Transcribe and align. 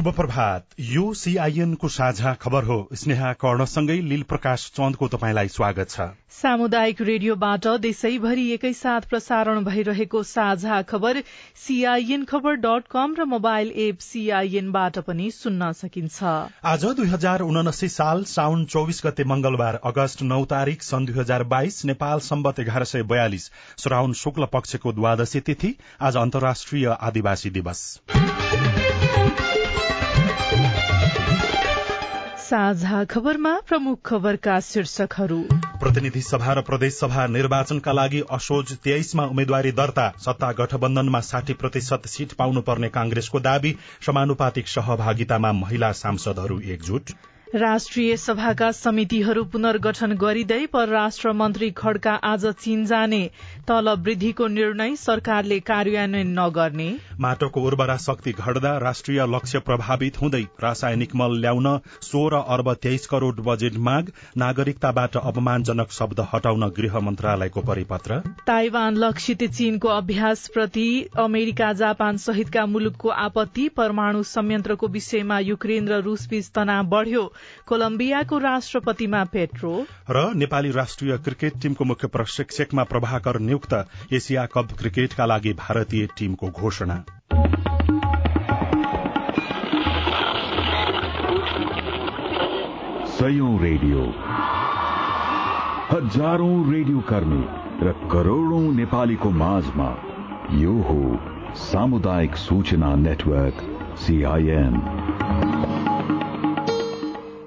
शुभ 0.00 0.08
प्रभात। 0.16 0.64
यो 0.80 1.12
सीआईएन 1.14 1.72
को 1.74 1.88
साझा 1.88 2.32
खबर 2.34 2.64
हो। 2.64 2.76
स्नेहा 2.92 3.32
कर्णसँगै 3.32 3.96
लील 4.02 4.22
प्रकाश 4.22 4.62
चन्दको 4.76 5.08
तपाईँलाई 5.08 5.48
स्वागत 5.48 5.90
छ। 5.90 6.06
सामुदायिक 6.32 7.00
रेडियोबाट 7.00 7.66
देशैभरि 7.80 8.46
एकैसाथ 8.52 9.08
प्रसारण 9.10 9.64
भइरहेको 9.64 10.22
साझा 10.22 10.80
खबर 10.88 11.20
सीआईएन 11.64 12.24
खबर 12.24 12.54
डट 12.62 12.86
कम 12.90 13.14
र 13.18 13.24
मोबाइल 13.26 13.72
एप 13.78 13.98
सीआईएनबाट 14.00 14.98
पनि 15.04 15.30
सुन्न 15.32 15.70
सकिन्छ। 15.74 16.22
आज 16.64 16.84
दुई 16.96 17.08
हजार 17.08 17.40
उनासी 17.42 17.88
साल 17.90 18.24
साउन 18.32 18.64
चौविस 18.66 19.02
गते 19.06 19.24
मंगलबार 19.26 19.80
अगस्त 19.84 20.22
नौ 20.24 20.44
तारीक 20.46 20.82
सन् 20.82 21.06
दुई 21.06 21.18
हजार 21.18 21.44
बाइस 21.52 21.84
नेपाल 21.84 22.24
सम्बत 22.30 22.60
एघार 22.60 22.84
सय 22.86 23.02
बयालिस 23.12 23.50
श्राउन 23.78 24.12
शुक्ल 24.22 24.48
पक्षको 24.52 24.92
द्वादशी 24.92 25.40
तिथि 25.50 25.76
आज 26.00 26.16
अन्तर्राष्ट्रिय 26.16 26.88
आदिवासी 27.00 27.50
दिवस। 27.50 27.84
साझा 32.50 33.04
खबरमा 33.04 33.50
प्रमुख 33.68 33.98
खबरका 34.06 34.60
शीर्षकहरू। 34.60 35.36
प्रतिनिधि 35.80 36.22
सभा 36.22 36.52
र 36.52 36.60
प्रदेश 36.60 36.94
सभा 36.94 37.26
निर्वाचनका 37.26 37.92
लागि 37.92 38.22
असोज 38.30 38.72
तेइसमा 38.76 39.24
उम्मेद्वारी 39.24 39.72
दर्ता। 39.72 40.12
सत्ता 40.18 40.52
गठबन्धनमा 40.52 41.20
साठी 41.20 41.54
प्रतिशत 41.54 42.06
सीट 42.06 42.32
पाउनुपर्ने 42.32 42.88
कांग्रेसको 42.88 43.40
दावी। 43.40 43.76
समानुपातिक 44.06 44.68
सहभागितामा 44.68 45.52
महिला 45.52 45.92
सांसदहरू 45.92 46.60
एकजुट। 46.60 47.14
राष्ट्रिय 47.54 48.16
सभाका 48.16 48.70
समितिहरू 48.72 49.42
पुनर्गठन 49.44 50.12
गरिँदै 50.16 50.66
परराष्ट्र 50.66 51.30
मन्त्री 51.32 51.70
खड्का 51.70 52.12
आज 52.24 52.44
चीन 52.56 52.84
जाने 52.86 53.18
तल 53.68 53.88
वृद्धिको 53.98 54.46
निर्णय 54.48 54.94
सरकारले 54.96 55.58
कार्यान्वयन 55.60 56.28
नगर्ने। 56.38 56.86
माटोको 57.20 57.60
उर्वरा 57.60 57.96
शक्ति 57.96 58.32
घट्दा 58.32 58.76
राष्ट्रिय 58.78 59.24
लक्ष्य 59.28 59.58
प्रभावित 59.60 60.20
हुँदै 60.20 60.42
रासायनिक 60.62 61.16
मल 61.16 61.34
ल्याउन 61.40 61.66
सोह्र 62.02 62.42
अर्ब 62.48 62.72
तेइस 62.82 63.06
करोड़ 63.06 63.34
बजेट 63.40 63.78
माग 63.80 64.12
नागरिकताबाट 64.36 65.16
अपमानजनक 65.16 65.90
शब्द 65.92 66.24
हटाउन 66.32 66.68
गृह 66.78 66.98
मन्त्रालयको 67.00 67.60
परिपत्र। 67.62 68.20
ताइवान 68.46 68.96
लक्षित 68.96 69.44
चीनको 69.50 69.88
अभ्यासप्रति 69.88 70.86
अमेरिका 71.18 71.72
जापान 71.82 72.16
सहितका 72.20 72.66
मुलुकको 72.68 73.08
आपत्ति 73.18 73.68
परमाणु 73.76 74.22
संयन्त्रको 74.28 74.88
विषयमा 74.90 75.38
युक्रेन 75.48 75.88
र 75.88 76.00
रूसबीच 76.02 76.50
तनाव 76.54 76.86
बढ़्यो। 76.86 77.30
कोलम्बियाको 77.66 78.38
राष्ट्रपतिमा 78.38 79.24
पेट्रो 79.24 79.72
र 80.10 80.24
नेपाली 80.34 80.70
राष्ट्रिय 80.70 81.18
क्रिकेट 81.18 81.60
टीमको 81.62 81.84
मुख्य 81.84 82.08
प्रशिक्षकमा 82.08 82.84
प्रभाकर 82.84 83.38
नियुक्त 83.40 83.74
एसिया 84.12 84.46
कप 84.54 84.76
क्रिकेटका 84.78 85.26
लागि 85.26 85.52
भारतीय 85.60 86.06
टीमको 86.18 86.50
घोषणा। 86.50 86.98
सयौं 93.18 93.54
रेडियो। 93.60 94.04
हजारौं 95.90 96.72
रेडियो 96.72 97.00
कर्मी 97.08 97.42
र 97.82 97.92
करोड़ौं 98.12 98.62
नेपालीको 98.72 99.30
माझमा 99.30 99.88
यो 100.54 100.72
हो 100.88 101.00
सामुदायिक 101.56 102.36
सूचना 102.36 102.94
नेटवर्क 102.96 103.62
सीआईएन 103.98 104.74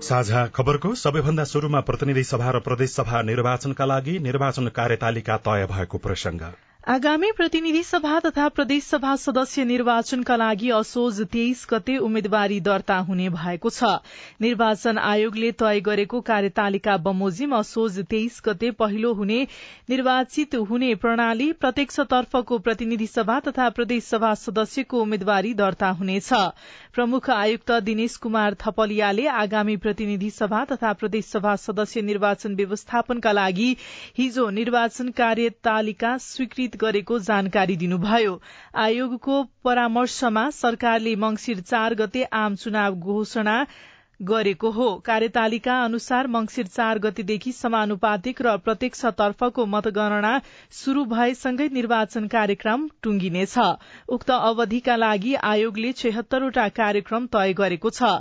साझा 0.03 0.39
खबरको 0.47 0.89
सबैभन्दा 0.95 1.43
शुरूमा 1.45 1.79
प्रतिनिधि 1.81 2.23
सभा 2.23 2.51
र 2.51 2.59
प्रदेश 2.59 2.91
सभा 2.91 3.21
निर्वाचनका 3.21 3.85
लागि 3.85 4.17
निर्वाचन 4.19 4.67
कार्यतालिका 4.77 5.37
तय 5.45 5.65
भएको 5.71 5.97
प्रसंग। 5.97 6.41
आगामी 6.89 7.31
प्रतिनिधि 7.31 7.81
सभा 7.83 8.19
तथा 8.19 8.47
प्रदेश 8.49 8.83
सभा 8.83 9.15
सदस्य 9.15 9.63
निर्वाचनका 9.65 10.35
लागि 10.35 10.69
असोज 10.77 11.21
तेइस 11.31 11.65
गते 11.71 11.95
उम्मेद्वारी 11.97 12.59
दर्ता 12.61 12.97
हुने 13.09 13.27
भएको 13.35 13.69
छ। 13.69 13.91
निर्वाचन 14.41 14.97
आयोगले 14.99 15.51
तय 15.61 15.79
गरेको 15.81 16.19
कार्यतालिका 16.21 16.95
बमोजिम 17.05 17.55
असोज 17.55 17.99
तेइस 18.09 18.41
गते 18.45 18.71
पहिलो 18.81 19.13
हुने 19.13 19.39
निर्वाचित 19.89 20.55
हुने 20.69 20.93
प्रणाली 20.95 21.51
प्रत्यक्षतर्फको 21.61 22.57
प्रतिनिधि 22.57 23.07
सभा 23.07 23.39
तथा 23.47 23.69
प्रदेश 23.79 24.03
सभा 24.05 24.33
सदस्यको 24.43 25.01
उम्मेद्वारी 25.01 25.53
दर्ता 25.53 25.89
हुनेछ। 26.01 26.29
प्रमुख 26.93 27.29
आयुक्त 27.29 27.71
दिनेश 27.83 28.17
कुमार 28.17 28.55
थपलियाले 28.61 29.27
आगामी 29.37 29.77
प्रतिनिधि 29.87 30.29
सभा 30.31 30.63
तथा 30.73 30.93
प्रदेश 30.99 31.31
सभा 31.31 31.55
सदस्य 31.63 32.01
निर्वाचन 32.11 32.55
व्यवस्थापनका 32.55 33.31
लागि 33.31 33.75
हिजो 34.17 34.49
निर्वाचन 34.59 35.09
कार्यतालिका 35.17 36.17
स्वीकृत 36.27 36.71
गरेको 36.81 37.19
जानकारी 37.21 37.75
दिनुभयो। 37.77 38.39
आयोगको 38.77 39.41
परामर्शमा 39.63 40.49
सरकारले 40.51 41.15
मंगिर 41.15 41.59
चार 41.63 41.95
गते 41.95 42.23
आम 42.35 42.55
चुनाव 42.55 42.95
घोषणा 42.95 43.57
गरेको 44.19 44.69
हो। 44.71 44.87
कार्यतालिका 45.05 45.79
अनुसार 45.83 46.27
मंगिर 46.27 46.67
चार 46.67 46.99
गतेदेखि 46.99 47.51
समानुपातिक 47.51 48.41
र 48.41 48.55
प्रत्यक्षतर्फको 48.59 49.65
मतगणना 49.65 50.33
शुरू 50.73 51.05
भएसँगै 51.07 51.67
निर्वाचन 51.73 52.27
कार्यक्रम 52.29 52.87
टुंगिनेछ। 53.03 53.57
उक्त 54.09 54.31
अवधिका 54.31 54.95
लागि 54.95 55.33
आयोगले 55.45 55.91
छयत्तरवटा 55.93 56.67
कार्यक्रम 56.77 57.25
तय 57.27 57.53
गरेको 57.53 57.89
छ। 57.91 58.11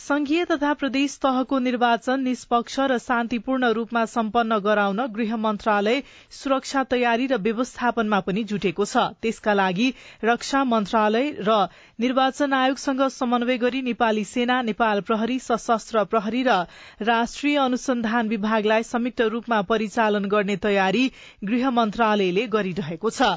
संघीय 0.00 0.44
तथा 0.44 0.72
प्रदेश 0.74 1.16
तहको 1.22 1.58
निर्वाचन 1.58 2.20
निष्पक्ष 2.22 2.78
र 2.90 2.96
शान्तिपूर्ण 2.98 3.68
रूपमा 3.78 4.04
सम्पन्न 4.12 4.58
गराउन 4.60 5.00
गृह 5.16 5.36
मन्त्रालय 5.36 6.00
सुरक्षा 6.32 6.82
तयारी 6.92 7.26
र 7.26 7.36
व्यवस्थापनमा 7.38 8.20
पनि 8.28 8.44
जुटेको 8.52 8.84
छ। 8.84 9.04
त्यसका 9.20 9.54
लागि 9.54 9.88
रक्षा 10.24 10.62
मन्त्रालय 10.70 11.28
र 11.48 11.58
निर्वाचन 11.98 12.52
आयोगसँग 12.52 13.02
समन्वय 13.10 13.58
गरी 13.58 13.82
नेपाली 13.90 14.24
सेना 14.24 14.60
नेपाल 14.70 15.00
प्रहरी 15.10 15.38
सशस्त्र 15.40 16.04
प्रहरी 16.06 16.42
र 16.48 16.56
राष्ट्रिय 17.04 17.60
अनुसन्धान 17.66 18.28
विभागलाई 18.28 18.88
संयुक्त 18.88 19.20
रूपमा 19.36 19.60
परिचालन 19.68 20.32
गर्ने 20.32 20.56
तयारी 20.64 21.04
गृह 21.44 21.70
मन्त्रालयले 21.76 22.46
गरिरहेको 22.56 23.10
छ। 23.12 23.32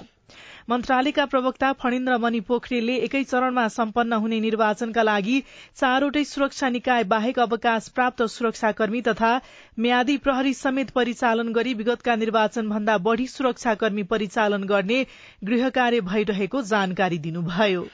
मन्त्रालयका 0.70 1.26
प्रवक्ता 1.32 1.72
फणिन्द्र 1.82 2.18
मणि 2.24 2.40
पोखरेलले 2.48 2.96
एकै 3.08 3.24
चरणमा 3.32 3.68
सम्पन्न 3.76 4.20
हुने 4.24 4.40
निर्वाचनका 4.46 5.04
लागि 5.10 5.40
चारवटै 5.82 6.24
सुरक्षा 6.30 6.70
निकाय 6.78 7.04
बाहेक 7.16 7.40
अवकाश 7.46 7.90
प्राप्त 7.96 8.24
सुरक्षाकर्मी 8.36 9.02
तथा 9.08 9.34
म्यादी 9.88 10.18
प्रहरी 10.28 10.54
समेत 10.62 10.92
परिचालन 10.96 11.52
गरी 11.60 11.74
विगतका 11.84 12.16
निर्वाचन 12.24 12.70
भन्दा 12.70 12.98
बढ़ी 13.10 13.28
सुरक्षाकर्मी 13.36 14.04
परिचालन 14.16 14.64
गर्ने 14.74 15.04
गृह 15.52 15.70
कार्य 15.78 16.02
भइरहेको 16.14 16.62
जानकारी 16.74 17.18
दिनुभयो। 17.28 17.86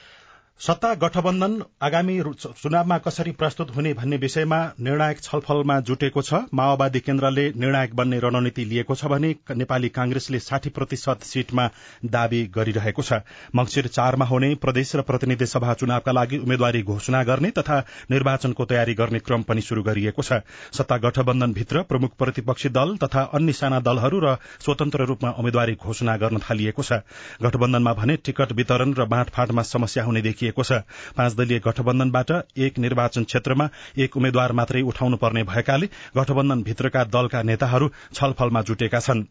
सत्ता 0.62 0.94
गठबन्धन 0.94 1.53
आगामी 1.81 2.20
चुनावमा 2.36 2.97
कसरी 2.97 3.31
प्रस्तुत 3.31 3.70
हुने 3.75 3.94
भन्ने 3.94 4.18
विषयमा 4.18 4.58
निर्णायक 4.80 5.20
छलफलमा 5.20 5.80
जुटेको 5.88 6.22
छ 6.22 6.40
माओवादी 6.53 7.00
केन्द्रले 7.00 7.46
निर्णायक 7.56 7.94
बन्ने 7.96 8.20
रणनीति 8.20 8.66
लिएको 8.66 8.96
छ 8.96 9.06
भने 9.06 9.30
नेपाली 9.56 9.89
कांग्रेसले 9.89 10.39
साठी 10.39 10.69
प्रतिशत 10.69 11.24
सीटमा 11.24 11.68
दावी 12.07 12.42
गरिरहेको 12.56 13.01
छ। 13.01 13.22
मंगिर 13.56 13.88
चारमा 13.89 14.25
हुने 14.25 14.50
प्रदेश 14.57 14.95
र 14.95 15.01
प्रतिनिधि 15.04 15.45
सभा 15.45 15.74
चुनावका 15.80 16.12
लागि 16.12 16.38
उम्मेद्वारी 16.39 16.81
घोषणा 16.84 17.24
गर्ने 17.24 17.51
तथा 17.51 17.80
निर्वाचनको 18.12 18.66
तयारी 18.66 18.94
गर्ने 18.95 19.19
क्रम 19.22 19.48
पनि 19.48 19.62
शुरू 19.62 19.84
गरिएको 19.84 20.22
छ। 20.22 20.42
सत्ता 20.75 20.98
गठबन्धनभित्र 21.07 21.84
प्रमुख 21.88 22.19
प्रतिपक्षी 22.19 22.69
दल 22.72 22.95
तथा 22.98 23.24
अन्य 23.34 23.54
साना 23.54 23.80
दलहरू 23.88 24.19
र 24.19 24.36
स्वतन्त्र 24.60 25.07
रूपमा 25.07 25.31
उम्मेद्वारी 25.39 25.80
घोषणा 25.80 26.18
गर्न 26.18 26.44
थालिएको 26.44 26.84
छ। 26.84 27.01
गठबन्धनमा 27.48 27.94
भने 27.94 28.19
टिकट 28.25 28.51
वितरण 28.60 28.94
र 29.00 29.06
बाँडफाँडमा 29.07 29.68
समस्या 29.72 30.04
हुने 30.04 30.22
देखिए 30.22 30.48
देखिएको 30.50 30.63
छ। 30.63 30.81
पाँच 31.18 31.36
दलीय 31.36 31.60
गठबन्धनबाट 31.60 32.31
एक 32.57 32.78
निर्वाचन 32.80 33.24
क्षेत्रमा 33.24 33.69
एक 33.98 34.18
उम्मेद्वार 34.18 34.51
मात्रै 34.51 34.81
उठाउनु 34.81 35.18
पर्ने 35.18 35.44
भएकाले 35.46 35.88
गठबन्धन 36.18 36.63
भित्रका 36.63 37.04
दलका 37.06 37.42
नेताहरू 37.44 37.90
छलफलमा 38.13 38.62
जुटेका 38.62 39.00
छन्। 39.00 39.24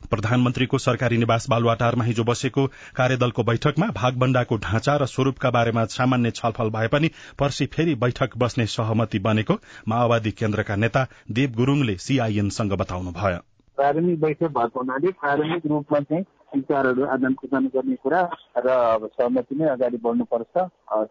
प्रधानमन्त्रीको 0.00 0.78
सरकारी 0.78 1.16
निवास 1.18 1.48
बालुवाटारमा 1.50 2.04
हिजो 2.04 2.24
बसेको 2.24 2.66
कार्यदलको 2.96 3.42
बैठकमा 3.42 3.86
भागबण्डाको 3.96 4.56
ढाँचा 4.56 4.96
र 4.96 5.06
स्वरूपका 5.06 5.50
बारेमा 5.50 5.84
सामान्य 5.90 6.30
छलफल 6.30 6.70
भए 6.70 6.88
पनि 6.88 7.10
पर्सि 7.38 7.66
फेरि 7.66 7.94
बैठक 7.96 8.36
बस्ने 8.36 8.66
सहमति 8.66 9.18
बनेको 9.18 9.58
माओवादी 9.88 10.30
केन्द्रका 10.32 10.76
नेता 10.76 11.06
देव 11.32 11.50
गुरूङले 11.56 11.96
सीआईएनसँग 11.98 12.72
बताउनुभयो। 12.72 13.40
प्रारम्भिक 13.78 14.20
बैठक 14.20 14.52
भएको 14.52 14.80
हुनाले 14.80 15.10
प्रारम्भिक 15.12 15.66
रूपमा 15.66 16.00
चाहिँ 16.00 16.24
विचारहरू 16.54 17.04
आदान 17.04 17.34
प्रदान 17.34 17.66
गर्ने 17.74 17.96
कुरा 18.02 18.20
र 18.58 18.68
अब 18.68 19.06
सहमति 19.08 19.54
नै 19.54 19.66
अगाडि 19.68 19.98
बढ्नुपर्छ। 20.04 20.54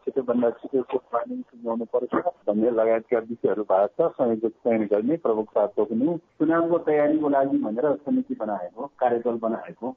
छिटोभन्दा 0.02 0.50
छिटो 0.60 0.98
प्लानिङ 0.98 1.42
सुझाउनु 1.42 1.86
भन्ने 2.48 2.72
लगायतका 2.72 3.20
विषयहरू 3.30 3.64
भएको 3.72 4.08
छ। 4.08 4.12
संयोजक 4.16 4.54
चयन 4.64 4.86
गर्ने 4.92 5.16
साथको 5.52 5.86
पनि 5.86 6.18
चुनावको 6.40 6.78
तयारीको 6.88 7.30
लागि 7.30 7.58
भनेर 7.58 7.86
समिति 8.06 8.36
बनाएको 8.40 8.92
कार्यदल 9.00 9.38
बनाएको। 9.46 9.96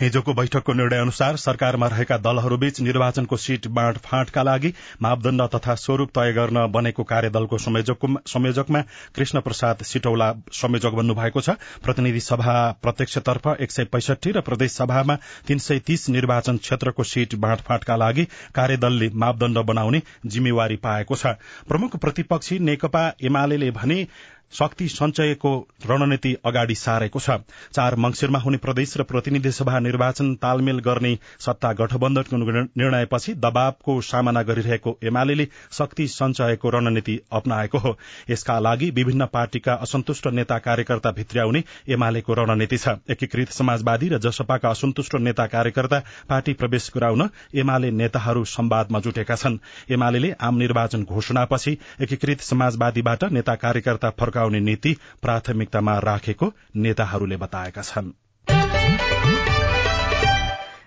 हिजोको 0.00 0.32
बैठकको 0.34 0.72
निर्णय 0.72 0.98
अनुसार 0.98 1.36
सरकारमा 1.36 1.86
रहेका 1.86 2.16
दलहरूबीच 2.18 2.80
निर्वाचनको 2.80 3.36
सीट 3.36 3.66
बाँडफाँटका 3.70 4.42
लागि 4.42 4.72
मापदण्ड 5.02 5.42
तथा 5.54 5.74
स्वरूप 5.76 6.10
तय 6.18 6.32
गर्न 6.32 6.66
बनेको 6.72 7.04
कार्यदलको 7.04 7.58
संयोजकमा 7.58 8.80
कृष्ण 9.14 9.40
प्रसाद 9.40 9.82
सिटौला 9.84 10.32
संयोजक 10.52 10.94
बन्नु 10.94 11.14
भएको 11.14 11.40
छ। 11.40 11.50
प्रतिनिधि 11.84 12.20
सभा 12.20 12.54
प्रत्यक्षतर्फ 12.82 13.46
एक 13.60 13.70
सय 13.70 13.84
पैसठी 13.92 14.32
र 14.32 14.40
प्रदेश 14.40 14.72
सभामा 14.72 15.16
तीन 15.46 15.58
सय 15.58 15.78
तीस 15.86 16.08
निर्वाचन 16.08 16.56
क्षेत्रको 16.58 17.04
सीट 17.04 17.34
बाँडफाँटका 17.36 17.96
लागि 17.96 18.24
कार्यदलले 18.54 19.10
मापदण्ड 19.14 19.58
बनाउने 19.64 20.02
जिम्मेवारी 20.26 20.76
पाएको 20.84 21.16
छ। 21.16 21.36
प्रमुख 21.68 21.96
प्रतिपक्षी 21.96 22.58
नेकपा 22.60 23.06
एमाले 23.22 23.70
भने 23.70 24.06
शक्ति 24.54 24.88
सञ्चयको 24.88 25.52
रणनीति 25.86 26.34
अगाडि 26.46 26.74
सारेको 26.74 27.20
छ। 27.20 27.30
चार 27.72 27.96
मंगिरमा 27.96 28.38
हुने 28.38 28.56
प्रदेश 28.56 28.96
र 28.96 29.02
प्रतिनिधि 29.04 29.50
सभा 29.52 29.78
निर्वाचन 29.80 30.34
तालमेल 30.34 30.78
गर्ने 30.80 31.12
सत्ता 31.40 31.72
गठबन्धनको 31.72 32.36
निर्णयपछि 32.36 33.34
दबावको 33.36 34.00
सामना 34.02 34.42
गरिरहेको 34.42 34.96
एमाले 35.04 35.46
शक्ति 35.72 36.06
सञ्चयको 36.08 36.70
रणनीति 36.70 37.18
अप्नाएको 37.32 37.78
हो। 37.78 37.96
यसका 38.30 38.58
लागि 38.58 38.90
विभिन्न 38.90 39.26
पार्टीका 39.32 39.74
असन्तुष्ट 39.84 40.26
नेता 40.28 40.58
कार्यकर्ता 40.60 41.10
भित्र्याउने 41.12 41.62
एमालेको 41.88 42.34
रणनीति 42.34 42.78
छ। 42.78 42.96
एकीकृत 43.10 43.50
समाजवादी 43.52 44.08
र 44.08 44.18
जसपाका 44.20 44.70
असन्तुष्ट 44.70 45.14
नेता 45.16 45.46
कार्यकर्ता 45.48 45.98
पार्टी 46.28 46.52
प्रवेश 46.52 46.90
गराउन 46.96 47.28
एमाले 47.54 47.90
नेताहरू 47.92 48.44
संवादमा 48.46 49.00
जुटेका 49.00 49.36
छन्। 49.36 49.58
एमाले 49.90 50.32
आम 50.40 50.58
निर्वाचन 50.58 51.02
घोषणापछि 51.04 51.76
एकीकृत 52.00 52.40
समाजवादीबाट 52.42 53.24
नेता 53.32 53.54
कार्यकर्ता 53.56 54.10
फर्का 54.10 54.43
फर्काउने 54.44 54.60
नीति 54.60 54.92
प्राथमिकतामा 55.22 55.98
राखेको 56.00 56.52
नेताहरूले 56.76 57.36
बताएका 57.38 57.82
छन्। 57.82 58.12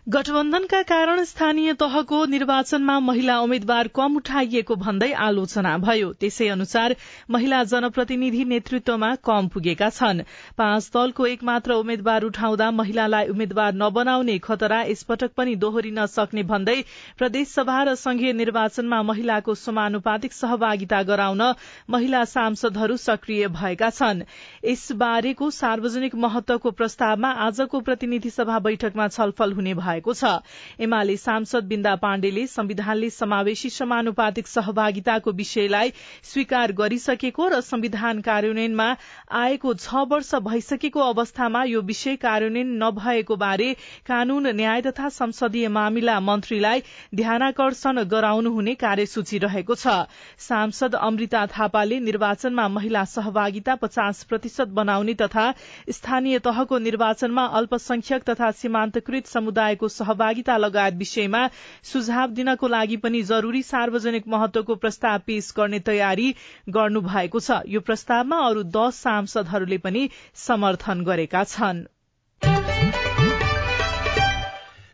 गठबन्धनका 0.07 0.81
कारण 0.81 1.24
स्थानीय 1.24 1.74
तहको 1.74 2.25
निर्वाचनमा 2.25 3.00
महिला 3.00 3.38
उम्मेद्वार 3.39 3.88
कम 3.95 4.15
उठाइएको 4.18 4.75
भन्दै 4.75 5.12
आलोचना 5.13 5.77
भयो। 5.77 6.12
त्यसै 6.13 6.48
अनुसार 6.48 6.95
महिला 7.30 7.63
जनप्रतिनिधि 7.63 8.44
नेतृत्वमा 8.45 9.09
कम 9.19 9.48
पुगेका 9.48 9.89
छन्। 9.89 10.21
पाँच 10.57 10.89
दलको 10.94 11.25
एक 11.27 11.44
मात्र 11.44 11.74
उम्मेद्वार 11.74 12.24
उठाउँदा 12.24 12.69
महिलालाई 12.71 13.27
उम्मेद्वार 13.27 13.74
नबनाउने 13.74 14.38
खतरा 14.39 14.81
यसपटक 14.83 15.33
पनि 15.38 15.56
दोहोरिन 15.57 16.06
सक्ने 16.07 16.44
भन्दै 16.45 16.77
प्रदेशसभा 17.18 17.83
र 17.83 17.95
संघीय 17.98 18.33
निर्वाचनमा 18.33 19.01
महिलाको 19.03 19.56
समानुपातिक 19.57 20.33
सहभागिता 20.33 21.01
गराउन 21.03 21.44
महिला 21.89 22.24
सांसदहरू 22.27 22.98
सक्रिय 23.00 23.48
भएका 23.60 23.89
छन्। 23.92 24.24
यसबारेको 24.63 25.51
सार्वजनिक 25.51 26.15
महत्वको 26.24 26.71
प्रस्तावमा 26.74 27.36
आजको 27.44 27.80
प्रतिनिधि 27.81 28.30
सभा 28.30 28.60
बैठकमा 28.62 29.07
छलफल 29.10 29.53
हुने 29.53 29.74
भयो। 29.74 29.95
भएको 29.98 30.14
छ। 30.14 30.38
एमाले 30.80 31.18
सांसद 31.18 31.64
बिन्दा 31.68 31.96
पाण्डेले 31.98 32.46
संविधानले 32.48 33.10
समावेशी 33.10 33.70
समानुपातिक 33.70 34.48
सहभागिताको 34.48 35.32
विषयलाई 35.34 35.92
स्वीकार 36.24 36.72
गरिसकेको 36.78 37.48
र 37.50 37.62
संविधान 37.62 38.22
कार्यान्वयनमा 38.22 38.88
आएको 39.34 39.74
छ 39.76 40.06
वर्ष 40.08 40.34
भइसकेको 40.44 41.00
अवस्थामा 41.02 41.64
यो 41.66 41.82
विषय 41.84 42.16
कार्यान्वयन 42.22 42.78
नभएको 42.84 43.36
बारे 43.38 43.74
कानून 44.08 44.48
न्याय 44.56 44.82
तथा 44.82 45.10
संसदीय 45.10 45.68
मामिला 45.70 46.20
मन्त्रीलाई 46.20 46.84
ध्यानाकर्षण 47.16 48.04
गराउनुहुने 48.06 48.74
कार्यसूची 48.78 49.38
रहेको 49.40 49.76
छ। 49.76 49.98
सांसद 50.40 50.96
अमृता 50.98 51.46
थापाले 51.48 52.00
निर्वाचनमा 52.00 52.68
महिला 52.70 53.04
सहभागिता 53.08 53.76
पचास 53.82 54.24
प्रतिशत 54.24 54.68
बनाउने 54.78 55.14
तथा 55.22 55.52
स्थानीय 55.92 56.40
तहको 56.40 56.78
निर्वाचनमा 56.80 57.46
अल्पसंख्यक 57.58 58.24
तथा 58.30 58.52
सीमान्तकृत 58.54 59.26
समुदायको 59.28 59.87
सहभागिता 59.88 60.57
लगायत 60.57 60.94
विषयमा 60.94 61.42
सुझाव 61.84 62.28
दिनको 62.31 62.68
लागि 62.68 62.98
पनि 62.98 63.22
जरूरी 63.24 63.63
सार्वजनिक 63.63 64.28
महत्वको 64.28 64.75
प्रस्ताव 64.75 65.19
पेश 65.28 65.54
गर्ने 65.57 65.80
तयारी 65.80 66.34
गर्नु 66.69 67.01
भएको 67.01 67.39
छ। 67.39 67.62
यो 67.68 67.80
प्रस्तावमा 67.81 68.38
अरू 68.48 68.63
दश 68.75 68.94
सांसदहरूले 69.00 69.78
पनि 69.78 70.10
समर्थन 70.36 71.04
गरेका 71.04 71.44
छनृ। 71.44 72.97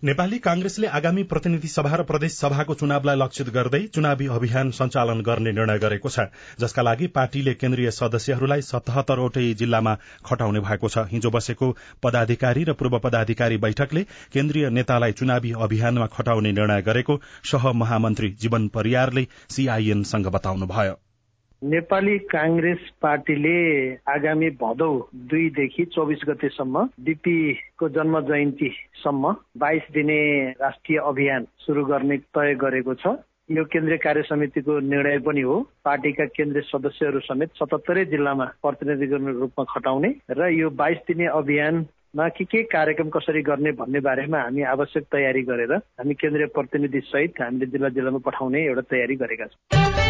नेपाली 0.04 0.38
कांग्रेसले 0.38 0.88
आगामी 0.88 1.22
प्रतिनिधि 1.24 1.68
सभा 1.68 1.96
र 1.96 2.04
प्रदेश 2.04 2.32
सभाको 2.34 2.74
चुनावलाई 2.74 3.18
लक्षित 3.18 3.50
गर्दै 3.50 3.80
चुनावी 3.88 4.26
अभियान 4.38 4.72
सञ्चालन 4.76 5.22
गर्ने 5.24 5.52
निर्णय 5.52 5.80
गरेको 5.80 6.10
छ 6.10 6.26
जसका 6.60 6.82
लागि 6.82 7.08
पार्टीले 7.18 7.54
केन्द्रीय 7.62 7.92
सदस्यहरूलाई 7.98 8.66
सतहत्तरवटै 8.72 9.46
जिल्लामा 9.54 9.96
खटाउने 10.26 10.60
भएको 10.68 10.90
छ। 10.90 11.06
हिजो 11.14 11.32
बसेको 11.32 11.72
पदाधिकारी 12.04 12.64
र 12.64 12.74
पूर्व 12.76 13.00
पदाधिकारी 13.00 13.58
बैठकले 13.68 14.04
केन्द्रीय 14.36 14.70
नेतालाई 14.76 15.18
चुनावी 15.22 15.56
अभियानमा 15.70 16.12
खटाउने 16.18 16.52
निर्णय 16.52 16.82
गरेको 16.84 17.20
सह 17.54 17.72
महामन्त्री 17.86 18.36
जीवन 18.44 18.68
परियारले 18.76 19.28
सीआईएनसँग 19.56 20.28
बताउनुभयो। 20.36 21.00
नेपाली 21.64 22.18
काङ्ग्रेस 22.32 22.80
पार्टीले 23.02 23.58
आगामी 24.14 24.50
भदौ 24.62 24.88
दुईदेखि 25.32 25.84
चौबिस 25.96 26.24
गतेसम्म 26.30 26.84
डिपीको 27.00 27.90
जन्म 27.90 28.20
जयन्तीसम्म 28.28 29.32
बाइस 29.64 29.88
दिने 29.94 30.20
राष्ट्रिय 30.62 31.00
अभियान 31.00 31.48
सुरु 31.66 31.86
गर्ने 31.86 32.18
तय 32.36 32.54
गरेको 32.64 32.94
छ। 32.96 33.16
यो 33.52 33.64
केन्द्रीय 33.72 33.98
कार्य 34.04 34.22
समितिको 34.28 34.80
निर्णय 34.90 35.18
पनि 35.24 35.42
हो। 35.42 35.60
पार्टीका 35.86 36.26
केन्द्रीय 36.36 36.68
सदस्यहरू 36.68 37.20
समेत 37.32 37.56
सतहत्तरै 37.56 38.06
जिल्लामा 38.12 38.52
प्रतिनिधिको 38.60 39.24
रूपमा 39.40 39.66
खटाउने 39.72 40.14
र 40.36 40.52
यो 40.60 40.70
बाइस 40.76 40.98
दिने 41.08 41.32
अभियानमा 41.32 42.28
के 42.36 42.44
के 42.44 42.64
कार्यक्रम 42.76 43.10
कसरी 43.16 43.42
गर्ने 43.42 43.72
भन्ने 43.80 44.00
बारेमा 44.04 44.42
हामी 44.42 44.62
आवश्यक 44.76 45.04
तयारी 45.16 45.48
गरेर 45.48 45.74
हामी 45.74 46.14
केन्द्रीय 46.20 46.48
प्रतिनिधि 46.60 47.08
सहित 47.08 47.42
हामीले 47.42 47.72
जिल्ला 47.72 47.96
जिल्लामा 47.96 48.26
पठाउने 48.28 48.66
एउटा 48.66 48.90
तयारी 48.92 49.16
गरेका 49.24 49.48
छौँ। 49.48 50.03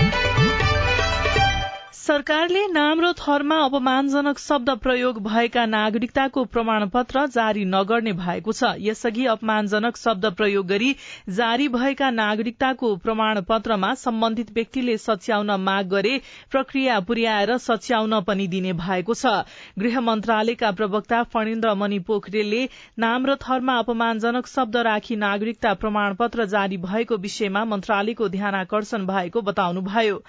सरकारले 2.04 2.62
नाम 2.68 3.02
र 3.02 3.10
थरमा 3.18 3.58
अपमानजनक 3.66 4.40
शब्द 4.40 4.70
प्रयोग 4.84 5.20
भएका 5.24 5.66
नागरिकताको 5.66 6.44
प्रमाणपत्र 6.46 7.22
जारी 7.36 7.64
नगर्ने 7.66 8.14
भएको 8.14 8.52
छ। 8.52 8.72
यसअघि 8.86 9.26
अपमानजनक 9.34 9.98
शब्द 9.98 10.26
प्रयोग 10.36 10.68
गरी 10.68 10.90
जारी 11.38 11.68
भएका 11.76 12.10
नागरिकताको 12.12 12.90
प्रमाणपत्रमा 13.06 13.94
सम्बन्धित 14.02 14.52
व्यक्तिले 14.56 14.98
सच्याउन 14.98 15.52
माग 15.62 15.88
गरे 15.94 16.18
प्रक्रिया 16.52 17.00
पुर्याएर 17.08 17.56
सच्याउन 17.68 18.20
पनि 18.24 18.48
दिने 18.48 18.74
भएको 18.82 19.16
छ। 19.16 19.34
गृह 19.80 20.00
मन्त्रालयका 20.02 20.74
प्रवक्ता 20.74 21.22
फणिन्द्र 21.32 21.74
मणि 21.76 22.02
पोखरेलले 22.12 22.62
नाम 22.98 23.26
र 23.26 23.38
थरमा 23.46 23.78
अपमानजनक 23.86 24.52
शब्द 24.56 24.78
राखी 24.90 25.20
नागरिकता 25.24 25.74
प्रमाणपत्र 25.86 26.50
जारी 26.58 26.84
भएको 26.84 27.22
विषयमा 27.30 27.64
मन्त्रालयको 27.72 28.30
ध्यानकर्षण 28.36 29.08
भएको 29.08 29.48
बताउनुभयो। 29.54 30.22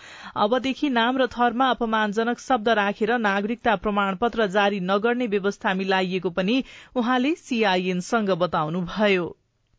अबदेखि 0.46 0.94
नाम 1.00 1.18
र 1.18 1.30
थरमा 1.34 1.62
अपमानजनक 1.70 2.38
शब्द 2.38 2.68
राखेर 2.78 3.16
नागरिकता 3.18 3.76
प्रमाणपत्र 3.76 4.46
जारी 4.56 4.80
नगर्ने 4.80 5.26
व्यवस्था 5.26 5.74
मिलाइएको 5.74 6.30
पनि 6.30 6.62
उहाँले 6.96 7.34
सीआईएनसँग 7.36 8.30
बताउनुभयो। 8.38 9.26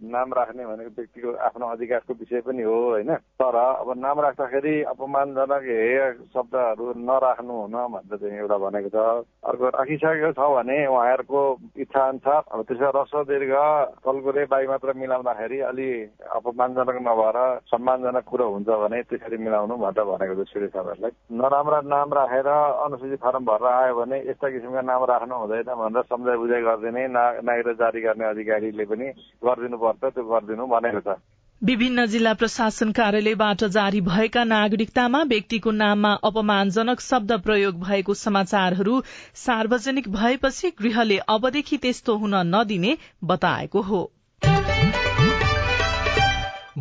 नाम 0.06 0.34
राख्ने 0.34 0.66
भनेको 0.66 0.90
व्यक्तिको 0.92 1.32
आफ्नो 1.42 1.66
अधिकारको 1.68 2.14
विषय 2.16 2.42
पनि 2.42 2.64
हो 2.64 2.76
होइन? 2.86 3.14
तर 3.36 3.56
अब 3.56 3.94
नाम 3.98 4.20
राख्दाखेरि 4.20 4.76
अपमानजनक 4.86 5.64
हेय 5.66 6.00
शब्दहरू 6.34 6.94
नराख्नु 7.00 7.54
हुन 7.54 7.76
भनेर 7.88 8.18
चाहिँ 8.18 8.40
एउटा 8.40 8.58
भनेको 8.58 8.90
छ 8.90 9.26
अर्को 9.46 9.70
राखिसकेको 9.72 10.32
छ 10.34 10.50
भने 10.52 10.78
उहाँहरूको 10.88 11.42
इच्छा 11.78 12.04
अनुसार 12.06 12.42
अब 12.50 12.64
त्यसमा 12.64 12.90
रस्व 12.96 13.24
दीर्घ 13.26 13.54
तलगुले 14.02 14.44
बाई 14.46 14.68
मात्र 14.68 14.94
मिलाउँदाखेरि 14.96 15.60
अलि 15.66 15.90
अपमानजनक 16.36 16.98
नभएर 17.02 17.40
सम्मानजनक 17.66 18.24
कुरो 18.26 18.50
हुन्छ 18.50 18.70
भने 18.78 19.02
त्यसरी 19.06 19.38
मिलाउनु 19.40 19.76
भनेर 19.78 20.04
भनेको 20.06 20.36
छ 20.36 20.48
सूर्य 20.50 20.68
साहबहरूलाई 20.68 21.12
नराम्रा 21.36 21.80
नाम 21.88 22.14
राखेर 22.14 22.48
अनुसूचित 22.48 23.20
फारम 23.22 23.46
भरेर 23.46 23.72
आयो 23.74 23.96
भने 23.96 24.18
यस्ता 24.26 24.50
किसिमका 24.50 24.82
नाम 24.84 25.04
राख्नु 25.06 25.36
हुँदैन 25.38 25.74
भनेर 25.76 26.04
सम्झाइ 26.06 26.38
बुझाइ 26.38 26.62
गरिदिने 26.64 27.08
नागरिक 27.08 27.78
जारी 27.78 28.02
गर्ने 28.02 28.26
अधिकारीले 28.26 28.86
पनि 28.86 29.08
गरिदिनु 29.42 29.78
पर्छ 29.86 30.14
त्यो 30.14 30.24
गरिदिनु 30.24 30.68
भनेको 30.68 31.00
छ। 31.00 31.18
विभिन्न 31.62 32.06
जिल्ला 32.06 32.34
प्रशासन 32.34 32.92
कार्यालयबाट 32.92 33.64
जारी 33.76 34.02
भएका 34.02 34.44
नागरिकतामा 34.44 35.22
व्यक्तिको 35.24 35.72
नाममा 35.72 36.12
अपमानजनक 36.24 37.02
शब्द 37.02 37.32
प्रयोग 37.42 37.80
भएको 37.80 38.14
समाचारहरू 38.14 39.02
सार्वजनिक 39.36 40.10
भएपछि 40.10 40.74
गृहले 40.82 41.18
अबदेखि 41.30 41.78
त्यस्तो 41.78 42.18
हुन 42.18 42.36
नदिने 42.46 42.98
बताएको 43.24 43.82
हो। 43.82 44.02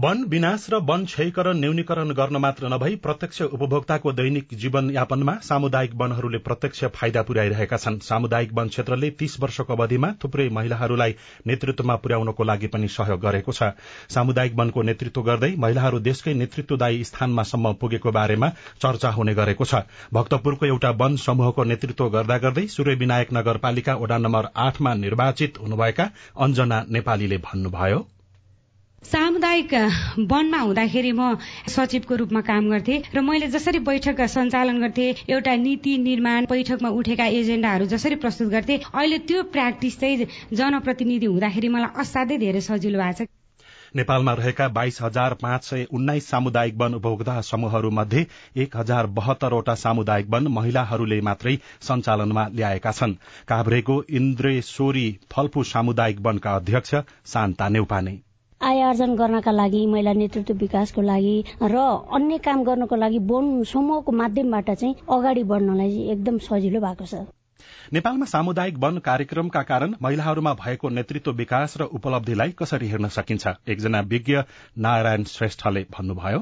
वन 0.05 0.23
विनाश 0.29 0.65
र 0.71 0.79
वन 0.89 1.05
क्षयीकरण 1.05 1.59
न्यूनीकरण 1.59 2.11
गर्न 2.13 2.37
मात्र 2.37 2.69
नभई 2.69 2.97
प्रत्यक्ष 3.05 3.41
उपभोक्ताको 3.43 4.13
दैनिक 4.13 4.49
जीवन 4.55 4.91
यापनमा 4.91 5.35
सामुदायिक 5.43 5.95
वनहरूले 6.01 6.39
प्रत्यक्ष 6.39 6.85
फाइदा 6.97 7.23
पुर्याइरहेका 7.23 7.77
छन्। 7.77 7.99
सामुदायिक 8.05 8.53
वन 8.53 8.69
क्षेत्रले 8.69 9.11
तीस 9.17 9.39
वर्षको 9.41 9.73
अवधिमा 9.73 10.13
थुप्रै 10.25 10.49
महिलाहरूलाई 10.53 11.15
नेतृत्वमा 11.47 11.97
पुर्याउनको 11.97 12.45
लागि 12.45 12.67
पनि 12.75 12.89
सहयोग 12.89 13.21
गरेको 13.21 13.53
छ। 13.53 13.73
सामुदायिक 14.13 14.55
वनको 14.55 14.83
नेतृत्व 14.83 15.23
गर्दै 15.23 15.53
महिलाहरू 15.57 15.99
देशकै 16.09 16.35
नेतृत्वदायी 16.35 17.05
स्थानमासम्म 17.05 17.73
पुगेको 17.81 18.13
बारेमा 18.13 18.49
चर्चा 18.85 19.11
हुने 19.11 19.35
गरेको 19.35 19.65
छ। 19.65 19.89
भक्तपुरको 20.13 20.67
एउटा 20.67 20.91
वन 21.01 21.17
समूहको 21.25 21.65
नेतृत्व 21.65 22.09
गर्दा 22.11 22.39
गर्दै 22.45 22.67
सूर्य 22.77 23.01
विनायक 23.01 23.33
नगरपालिका 23.33 23.95
वडा 24.05 24.19
नम्बर 24.21 24.53
आठमा 24.69 24.95
निर्वाचित 25.05 25.61
हुनुभएका 25.61 26.11
अञ्जना 26.39 26.85
नेपालीले 26.91 27.39
भन्नुभयो 27.47 28.09
सामुदायिक 29.05 29.75
वनमा 30.31 30.59
हुँदाखेरि 30.59 31.13
म 31.13 31.37
सचिवको 31.69 32.17
रूपमा 32.17 32.41
काम 32.41 32.71
गर्थे 32.71 32.97
र 33.15 33.21
मैले 33.21 33.47
जसरी 33.53 33.79
बैठक 33.85 34.21
सञ्चालन 34.35 34.81
गर्थे 34.81 35.07
एउटा 35.29 35.55
नीति 35.61 35.97
निर्माण 36.01 36.47
बैठकमा 36.51 36.89
उठेका 37.01 37.27
एजेन्डाहरू 37.39 37.87
जसरी 37.93 38.17
प्रस्तुत 38.25 38.49
गर्थे 38.49 38.81
अहिले 38.95 39.19
त्यो 39.29 39.43
प्र्याक्टिस 39.53 40.01
चाहिँ 40.01 40.27
जनप्रतिनिधि 40.55 41.27
हुँदाखेरि 41.27 41.69
मलाई 41.77 42.01
असाध्यै 42.01 42.39
धेरै 42.39 42.61
सजिलो 42.69 42.99
भएको 42.99 43.25
छ। 43.25 43.29
नेपालमा 43.97 44.33
रहेका 44.35 44.69
बाइस 44.75 44.99
हजार 45.03 45.35
पाँच 45.43 45.65
सय 45.65 45.87
उन्नाइस 45.93 46.29
सामुदायिक 46.31 46.75
वन 46.79 46.95
उपभोक्ता 46.95 47.41
समूहहरू 47.53 47.91
मध्ये 48.01 48.27
एक 48.65 48.77
हजार 48.77 49.07
बहत्तरवटा 49.19 49.75
सामुदायिक 49.85 50.27
वन 50.31 50.47
महिलाहरूले 50.57 51.21
मात्रै 51.29 51.57
सञ्चालनमा 51.89 52.49
ल्याएका 52.57 52.93
छन्। 52.93 53.19
काभ्रेको 53.49 54.03
इन्द्रेश्वरी 54.11 55.09
फल्फू 55.33 55.63
सामुदायिक 55.73 56.21
वनका 56.21 56.57
अध्यक्ष 56.57 56.95
शान्ता 57.33 57.69
नेउपाने। 57.69 58.21
आय 58.65 58.81
आर्जन 58.81 59.15
गर्नका 59.17 59.53
लागि 59.53 59.85
महिला 59.87 60.13
नेतृत्व 60.13 60.55
विकासको 60.57 61.03
लागि 61.03 61.37
र 61.63 61.77
अन्य 62.17 62.37
काम 62.41 62.63
गर्नको 62.65 62.97
लागि 62.97 63.19
वन 63.31 63.63
समूहको 63.69 64.13
माध्यमबाट 64.13 64.71
चाहिँ 64.71 64.95
अगाडि 65.13 65.43
बढ्नलाई 65.51 65.99
एकदम 66.13 66.39
सजिलो 66.41 66.81
भएको 66.81 67.05
छ। 67.05 67.15
नेपालमा 67.93 68.25
सामुदायिक 68.25 68.79
वन 68.81 68.99
कार्यक्रमका 69.05 69.63
कारण 69.63 69.95
महिलाहरूमा 70.03 70.53
भएको 70.65 70.89
नेतृत्व 70.91 71.33
विकास 71.33 71.77
र 71.81 71.89
उपलब्धिलाई 71.93 72.55
कसरी 72.59 72.89
हेर्न 72.89 73.09
सकिन्छ? 73.09 73.47
एकजना 73.69 74.01
विज्ञ 74.13 74.37
नारायण 74.79 75.25
श्रेष्ठले 75.29 75.83
भन्नुभयो। 75.93 76.39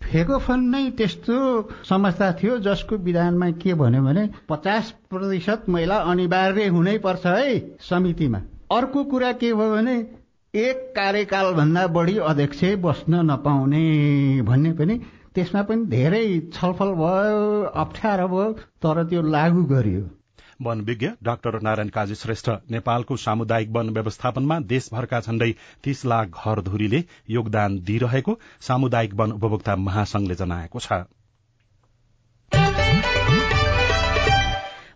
फेगोफन 0.00 0.60
नै 0.70 0.90
त्यस्तो 0.98 1.36
समस्या 1.88 2.30
थियो 2.40 2.58
जसको 2.64 2.96
विधानमा 3.08 3.50
के 3.60 3.74
भन्यो 3.74 4.02
भने 4.02 4.24
पचास 4.48 4.94
प्रतिशत 5.10 5.68
महिला 5.68 5.96
अनिवार्य 6.12 6.66
हुनै 6.68 6.96
पर्छ 7.04 7.26
है 7.26 7.60
समितिमा। 7.90 8.40
अर्को 8.72 9.04
कुरा 9.04 9.32
के 9.34 9.52
भयो 9.52 9.70
भने 9.74 9.98
एक 10.54 10.78
कार्यकाल 10.94 11.52
भन्दा 11.54 11.86
बढी 11.86 12.16
अध्यक्ष 12.18 12.62
बस्न 12.82 13.18
नपाउने 13.24 13.82
भन्ने 14.42 14.72
पनि 14.72 14.96
त्यसमा 15.34 15.62
पनि 15.62 15.84
धेरै 15.86 16.22
छलफल 16.52 16.90
भयो 17.00 17.44
अप्ठ्यारो 17.82 18.26
भयो 18.28 18.52
तर 18.82 19.02
त्यो 19.04 19.22
लागू 19.28 19.62
गरियो। 19.64 20.02
वन 20.66 20.80
विज्ञ 20.80 21.08
डाक्टर 21.22 21.60
नारायण 21.62 21.88
काजी 21.88 22.14
श्रेष्ठ 22.14 22.50
नेपालको 22.70 23.16
सामुदायिक 23.16 23.70
वन 23.70 23.90
व्यवस्थापनमा 23.90 24.58
देशभरका 24.74 25.20
झण्डै 25.20 25.50
तीस 25.84 26.04
लाख 26.06 26.42
घर 26.42 26.60
धुरीले 26.62 27.04
योगदान 27.30 27.78
दिइरहेको 27.86 28.38
सामुदायिक 28.68 29.14
वन 29.14 29.32
उपभोक्ता 29.32 29.76
महासंघले 29.86 30.34
जनाएको 30.34 30.78
छ। 30.80 31.02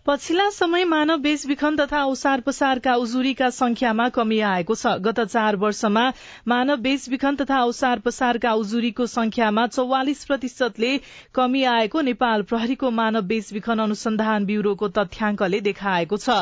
पछिल्ला 0.05 0.49
समय 0.53 0.83
मानव 0.85 1.17
बेचबिखन 1.17 1.75
तथा 1.75 2.03
ओसार 2.05 2.41
पसारका 2.45 2.93
उजुरीका 2.95 3.49
संख्यामा 3.49 4.07
कमी 4.13 4.39
आएको 4.49 4.75
छ। 4.75 4.91
गत 5.01 5.19
चार 5.25 5.55
वर्षमा 5.63 6.03
मानव 6.47 6.75
बेचबिखन 6.85 7.35
तथा 7.35 7.61
ओसार 7.65 7.99
पसारका 8.05 8.51
उजुरीको 8.53 9.05
संख्यामा 9.09 9.65
चौवालिस 9.67 10.23
प्रतिशतले 10.25 10.91
कमी 11.33 11.63
आएको 11.71 12.01
नेपाल 12.09 12.41
प्रहरीको 12.45 12.91
मानव 12.91 13.21
बेचबिखन 13.33 13.79
अनुसन्धान 13.81 14.45
ब्यूरोको 14.45 14.89
तथ्याङ्कले 14.93 15.61
देखाएको 15.69 16.17
छ। 16.17 16.37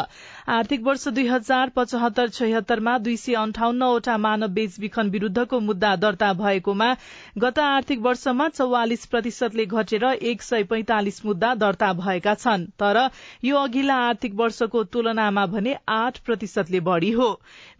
आर्थिक 0.50 0.82
वर्ष 0.84 1.08
दुई 1.08 1.28
हजार 1.28 1.70
पचहत्तर 1.76 2.30
छयत्तरमा 2.30 2.98
दुई 3.00 3.16
सय 3.18 3.34
अन्ठाउन्नवटा 3.42 4.16
मानव 4.18 4.48
बेचबिखन 4.54 5.10
विरूद्धको 5.10 5.60
मुद्दा 5.60 5.96
दर्ता 5.96 6.32
भएकोमा 6.34 6.92
गत 7.38 7.60
आर्थिक 7.60 8.00
वर्षमा 8.02 8.48
चौवालिस 8.50 9.06
प्रतिशतले 9.06 9.66
घटेर 9.66 10.04
एक 10.04 10.42
सय 10.42 10.64
पैंतालिस 10.72 11.26
मुद्दा 11.26 11.54
दर्ता 11.56 11.92
भएका 11.94 12.34
छन्। 12.36 12.66
तर 12.80 13.00
यो 13.44 13.58
अघिल्ला 13.58 13.96
आर्थिक 14.08 14.36
वर्षको 14.36 14.84
तुलनामा 14.84 15.46
भने 15.46 15.76
आठ 15.90 16.20
प्रतिशतले 16.26 16.80
बढ़ी 16.90 17.12
हो। 17.12 17.30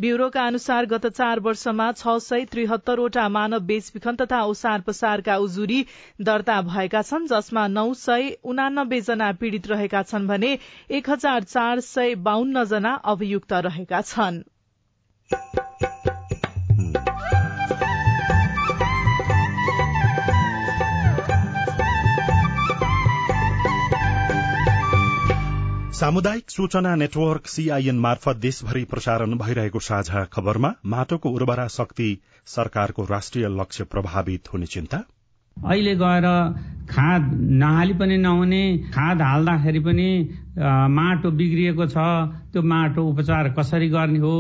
ब्यूरोका 0.02 0.46
अनुसार 0.46 0.86
गत 0.86 1.08
चार 1.10 1.40
वर्षमा 1.40 1.92
छ 1.94 2.18
सय 2.20 2.46
त्रिहत्तरवटा 2.52 3.28
मानव 3.30 3.60
बेचबिखन 3.66 4.16
तथा 4.24 4.42
ओसार 4.46 4.82
पसारका 4.88 5.38
उजुरी 5.44 5.86
दर्ता 6.22 6.62
भएका 6.72 7.02
छन् 7.02 7.28
जसमा 7.28 7.68
नौ 7.76 7.94
सय 8.06 8.36
उनानब्बे 8.46 9.02
जना 9.02 9.32
पीड़ित 9.44 9.68
रहेका 9.68 10.04
छन् 10.04 10.28
भने 10.28 10.58
एक 10.92 11.10
हजार 11.10 11.44
चार 11.44 11.80
सय 11.92 12.16
बाहन्न 12.24 12.52
जना 12.58 12.94
अभियुक्त 12.94 13.54
रहेका 13.54 14.02
छन्। 14.02 14.44
सामुदायिक 25.94 26.52
सूचना 26.52 26.96
नेटवर्क 26.96 27.48
सीआईएन 27.48 28.00
मार्फत 28.00 28.36
देशभरि 28.36 28.84
प्रसारण 28.84 29.38
भइरहेको 29.38 29.80
साझा 29.80 30.24
खबरमा 30.26 30.74
माटोको 30.86 31.30
उर्वरा 31.30 31.68
शक्ति 31.68 32.22
सरकारको 32.46 33.06
राष्ट्रिय 33.06 33.48
लक्ष्य 33.48 33.84
प्रभावित 33.84 34.54
हुने 34.54 34.66
चिन्ता। 34.66 35.04
अहिले 35.58 35.96
गएर 35.96 36.26
खाद 36.90 37.30
नहाली 37.62 37.94
पनि 37.94 38.18
नहुने 38.18 38.64
खाद 38.94 39.22
हाल्दाखेरि 39.22 39.80
पनि 39.80 40.08
माटो 40.96 41.32
बिग्रिएको 41.40 41.86
छ 41.86 42.04
त्यो 42.54 42.62
माटो 42.72 43.06
उपचार 43.10 43.50
कसरी 43.60 43.88
गर्ने 43.90 44.20
हो? 44.20 44.34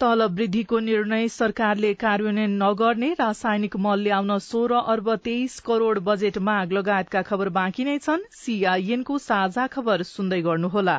तल 0.00 0.22
वृद्धिको 0.38 0.78
निर्णय 0.86 1.28
सरकारले 1.28 1.92
कार्यान्वयन 1.94 2.56
नगर्ने 2.62 3.10
रासायनिक 3.20 3.76
मल 3.86 4.00
ल्याउन 4.00 4.38
सोह्र 4.46 4.80
अर्ब 4.94 5.14
तेइस 5.24 5.58
करोड़ 5.68 5.98
बजेट 6.08 6.38
माग 6.48 6.72
लगायतका 6.72 7.22
खबर 7.30 7.48
बाँकी 7.58 7.84
नै 7.84 7.98
छन्। 7.98 8.28
सीआईएनको 8.42 9.18
साझा 9.26 9.66
खबर 9.74 10.02
सुन्दै 10.10 10.40
गर्नुहोला। 10.42 10.98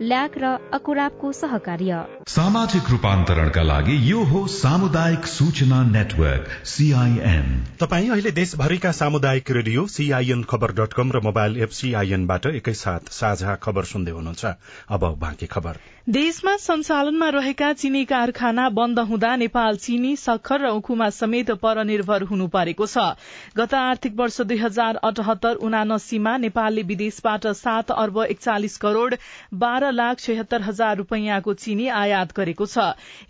ल्याक 0.00 0.38
र 0.38 0.46
अकुराबको 0.72 1.30
सहकार्य। 1.32 2.22
सामाजिक 2.28 2.90
रूपान्तरणका 2.90 3.62
लागि 3.62 3.96
यो 4.10 4.22
हो 4.24 4.46
सामुदायिक 4.46 5.26
सूचना 5.26 5.82
नेटवर्क 5.84 6.46
सीआईएन 6.64 7.48
तपाईँ 7.80 8.10
अहिले 8.10 8.30
देशभरिका 8.30 8.92
सामुदायिक 8.94 9.50
radio 9.50 9.86
CIN 9.88 10.42
Khabar 10.44 10.72
dot 10.78 10.92
com 10.94 11.10
र 11.12 11.20
मोबाइल 11.20 11.56
एप 11.62 11.70
सीआईएनबाट 11.74 12.46
एकैसाथ 12.54 13.10
साझा 13.10 13.54
खबर 13.58 13.84
सुन्दै 13.84 14.12
हुनुहुन्छ। 14.12 14.44
अब 14.88 15.04
बाँकी 15.18 15.46
खबर। 15.48 15.80
देशमा 16.08 16.56
सञ्चालनमा 16.56 17.28
रहेका 17.30 17.72
चिनी 17.74 18.04
कारखाना 18.04 18.68
बन्द 18.70 18.98
हुँदा 19.00 19.34
नेपाल 19.36 19.76
चिनी 19.78 20.14
सक्खर 20.16 20.60
र 20.60 20.70
उखुमा 20.78 21.08
समेत 21.10 21.50
परनिर्भर 21.58 22.22
हुनु 22.30 22.46
परेको 22.48 22.86
छ। 22.86 23.18
गत 23.58 23.74
आर्थिक 23.74 24.14
वर्ष 24.14 24.40
दुई 24.42 24.58
हजार 24.58 24.96
अठहत्तर 25.04 25.54
उनासीमा 25.66 26.36
नेपालले 26.38 26.82
विदेशबाट 26.84 27.46
सात 27.58 27.90
अर्ब 27.98 28.24
एकचालिस 28.30 28.76
करोड़ 28.78 29.14
बाह्र 29.54 29.86
लाख 29.90 30.20
छयत्तर 30.20 30.62
हजार 30.62 30.96
रूपियाँको 30.96 31.54
चिनी 31.54 31.86
आयात 31.94 32.32
गरेको 32.36 32.66
छ। 32.66 32.78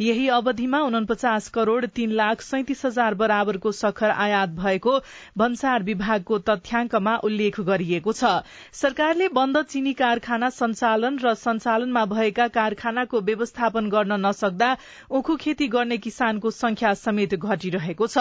यही 0.00 0.29
अवधिमा 0.31 0.81
उनपचास 0.83 1.49
करोड़ 1.50 1.87
तीन 1.88 2.12
लाख 2.12 2.41
सैतिस 2.43 2.85
हजार 2.87 3.15
बराबरको 3.15 3.73
सखर 3.73 4.11
आयात 4.19 4.49
भएको 4.59 4.99
भन्सार 5.38 5.83
विभागको 5.83 6.38
तथ्याङ्कमा 6.49 7.17
उल्लेख 7.25 7.61
गरिएको 7.62 8.12
छ। 8.12 8.33
सरकारले 8.75 9.29
बन्द 9.31 9.62
चिनी 9.65 9.93
कारखाना 9.95 10.50
सञ्चालन 10.50 11.19
र 11.19 11.35
सञ्चालनमा 11.37 12.05
भएका 12.07 12.49
कारखानाको 12.50 13.21
व्यवस्थापन 13.23 13.88
गर्न 13.88 14.21
नसक्दा 14.27 14.71
उखु 15.11 15.37
खेती 15.37 15.69
गर्ने 15.69 15.99
किसानको 15.99 16.50
संख्या 16.53 16.95
समेत 16.97 17.35
घटिरहेको 17.35 18.07
छ। 18.09 18.19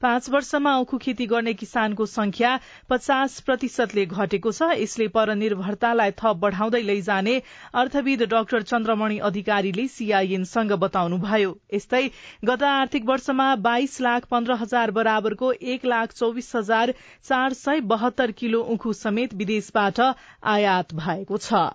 पाँच 0.00 0.30
वर्षमा 0.30 0.76
उखु 0.78 0.98
खेती 0.98 1.26
गर्ने 1.26 1.54
किसानको 1.54 2.06
संख्या 2.08 2.58
पचास 2.88 3.40
प्रतिशतले 3.40 4.06
घटेको 4.06 4.52
छ। 4.52 4.70
यसले 4.78 5.08
परनिर्भरतालाई 5.08 6.10
थप 6.18 6.36
बढ़ाउँदै 6.38 6.82
लैजाने 6.82 7.34
अर्थविद 7.78 8.22
डाक्टर 8.30 8.62
चन्द्रमणि 8.64 9.18
अधिकारीले 9.26 9.86
सीआईएनसँग 9.88 10.72
बताउनुभयो। 10.84 11.50
यस्तै 11.74 12.02
गत 12.44 12.62
आर्थिक 12.68 13.04
वर्षमा 13.08 13.48
बाइस 13.64 14.00
लाख 14.00 14.26
पन्ध्र 14.30 14.60
हजार 14.60 14.90
बराबरको 14.92 15.52
एक 15.74 15.86
लाख 15.86 16.12
चौविस 16.12 16.54
हजार 16.56 16.94
चार 17.24 17.52
सय 17.56 17.80
बहत्तर 17.90 18.30
किलो 18.38 18.62
उखु 18.74 18.92
समेत 19.00 19.34
विदेशबाट 19.34 20.00
आयात 20.54 20.94
भएको 20.94 21.38
छ। 21.38 21.68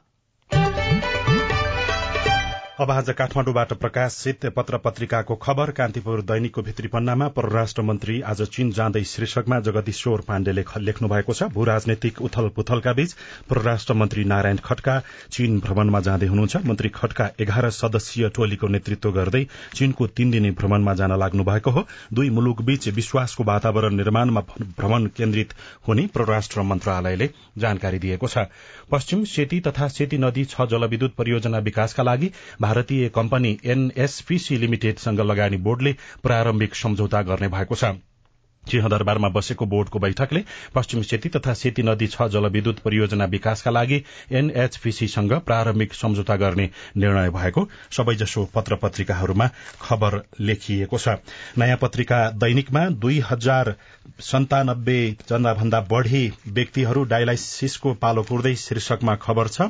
अब 2.73 2.91
आज 2.91 3.09
काठमाडौँबाट 3.17 3.73
प्रकाशित 3.73 4.45
पत्र 4.55 4.77
पत्रिकाको 4.83 5.35
खबर 5.41 5.71
कान्तिपुर 5.77 6.21
दैनिकको 6.21 6.61
भित्री 6.61 6.87
पन्नामा 6.87 7.27
परराष्ट्र 7.35 7.81
मन्त्री 7.81 8.19
आज 8.21 8.41
चीन 8.49 8.71
जाँदै 8.73 9.03
शीर्षकमा 9.03 9.59
जगदीश्वर 9.67 10.21
पाण्डेले 10.27 10.63
लेख्नु 10.79 11.07
भएको 11.09 11.33
छ। 11.33 11.43
भू 11.53 11.63
राजनैतिक 11.63 12.21
उथल 12.21 12.47
पुथलका 12.55 12.93
बीच 12.93 13.13
परराष्ट्र 13.49 13.93
मन्त्री 13.93 14.23
नारायण 14.23 14.57
खड्का 14.65 14.99
चीन 15.31 15.59
भ्रमणमा 15.59 15.99
जाँदै 15.99 16.27
हुनुहुन्छ। 16.27 16.55
मन्त्री 16.65 16.89
खड्का 16.89 17.29
एघार 17.39 17.69
सदस्यीय 17.71 18.29
टोलीको 18.35 18.67
नेतृत्व 18.67 19.11
गर्दै 19.11 19.43
चीनको 19.75 20.07
तीन 20.09 20.31
दिने 20.31 20.51
भ्रमणमा 20.57 20.93
जान 20.95 21.13
लाग्नु 21.19 21.43
भएको 21.43 21.71
हो। 21.71 21.85
दुई 22.13 22.29
मुलुकबीच 22.31 22.87
विश्वासको 22.95 23.43
वातावरण 23.43 23.95
निर्माणमा 23.95 24.41
भ्रमण 24.49 25.05
केन्द्रित 25.13 25.53
हुने 25.87 26.07
परराष्ट्र 26.15 26.61
मन्त्रालयले 26.63 27.29
जानकारी 27.57 27.99
दिएको 27.99 28.27
छ। 28.27 28.49
पश्चिम 28.91 29.23
सेती 29.27 29.59
तथा 29.61 29.87
सेती 29.91 30.17
नदी 30.17 30.45
छ 30.47 30.69
जलविद्युत 30.73 31.15
परियोजना 31.15 31.57
विकासका 31.61 32.03
लागि 32.03 32.31
भारतीय 32.73 33.09
कम्पनी 33.15 33.57
एनएसपीसी 33.65 34.57
लिमिटेडसँग 34.57 35.19
लगानी 35.21 35.57
बोर्डले 35.65 35.91
प्रारम्भिक 36.23 36.75
सम्झौता 36.75 37.21
गर्ने 37.21 37.47
भएको 37.47 37.75
छ। 37.75 37.93
सिंहदरबारमा 38.63 39.29
बसेको 39.29 39.65
बोर्डको 39.65 39.99
बैठकले 39.99 40.41
पश्चिम 40.75 41.01
सेती 41.01 41.29
तथा 41.29 41.53
सेती 41.53 41.83
नदी 41.83 42.07
छ 42.07 42.27
जलविद्युत 42.33 42.79
परियोजना 42.79 43.25
विकासका 43.25 43.71
लागि 43.71 44.01
एनएचपीसीसँग 44.31 45.33
प्रारम्भिक 45.45 45.93
सम्झौता 45.93 46.35
गर्ने 46.35 46.69
निर्णय 46.97 47.29
भएको 47.29 47.67
सबैजसो 47.91 48.45
पत्र 48.55 48.75
पत्रिकाहरूमा 48.75 49.49
खबर 49.81 50.17
लेखिएको 50.39 50.97
छ। 50.97 51.17
नयाँ 51.57 51.77
पत्रिका 51.77 52.19
दैनिकमा 52.39 52.87
दुई 53.03 53.19
हजार 53.29 53.73
सन्तानब्बे 54.23 54.99
जनाभन्दा 55.29 55.81
बढ़ी 55.91 56.23
व्यक्तिहरू 56.47 57.03
डायलाइसिसको 57.13 57.93
पालो 58.01 58.23
कुर्दै 58.23 58.55
शीर्षकमा 58.55 59.15
खबर 59.21 59.47
छ 59.47 59.69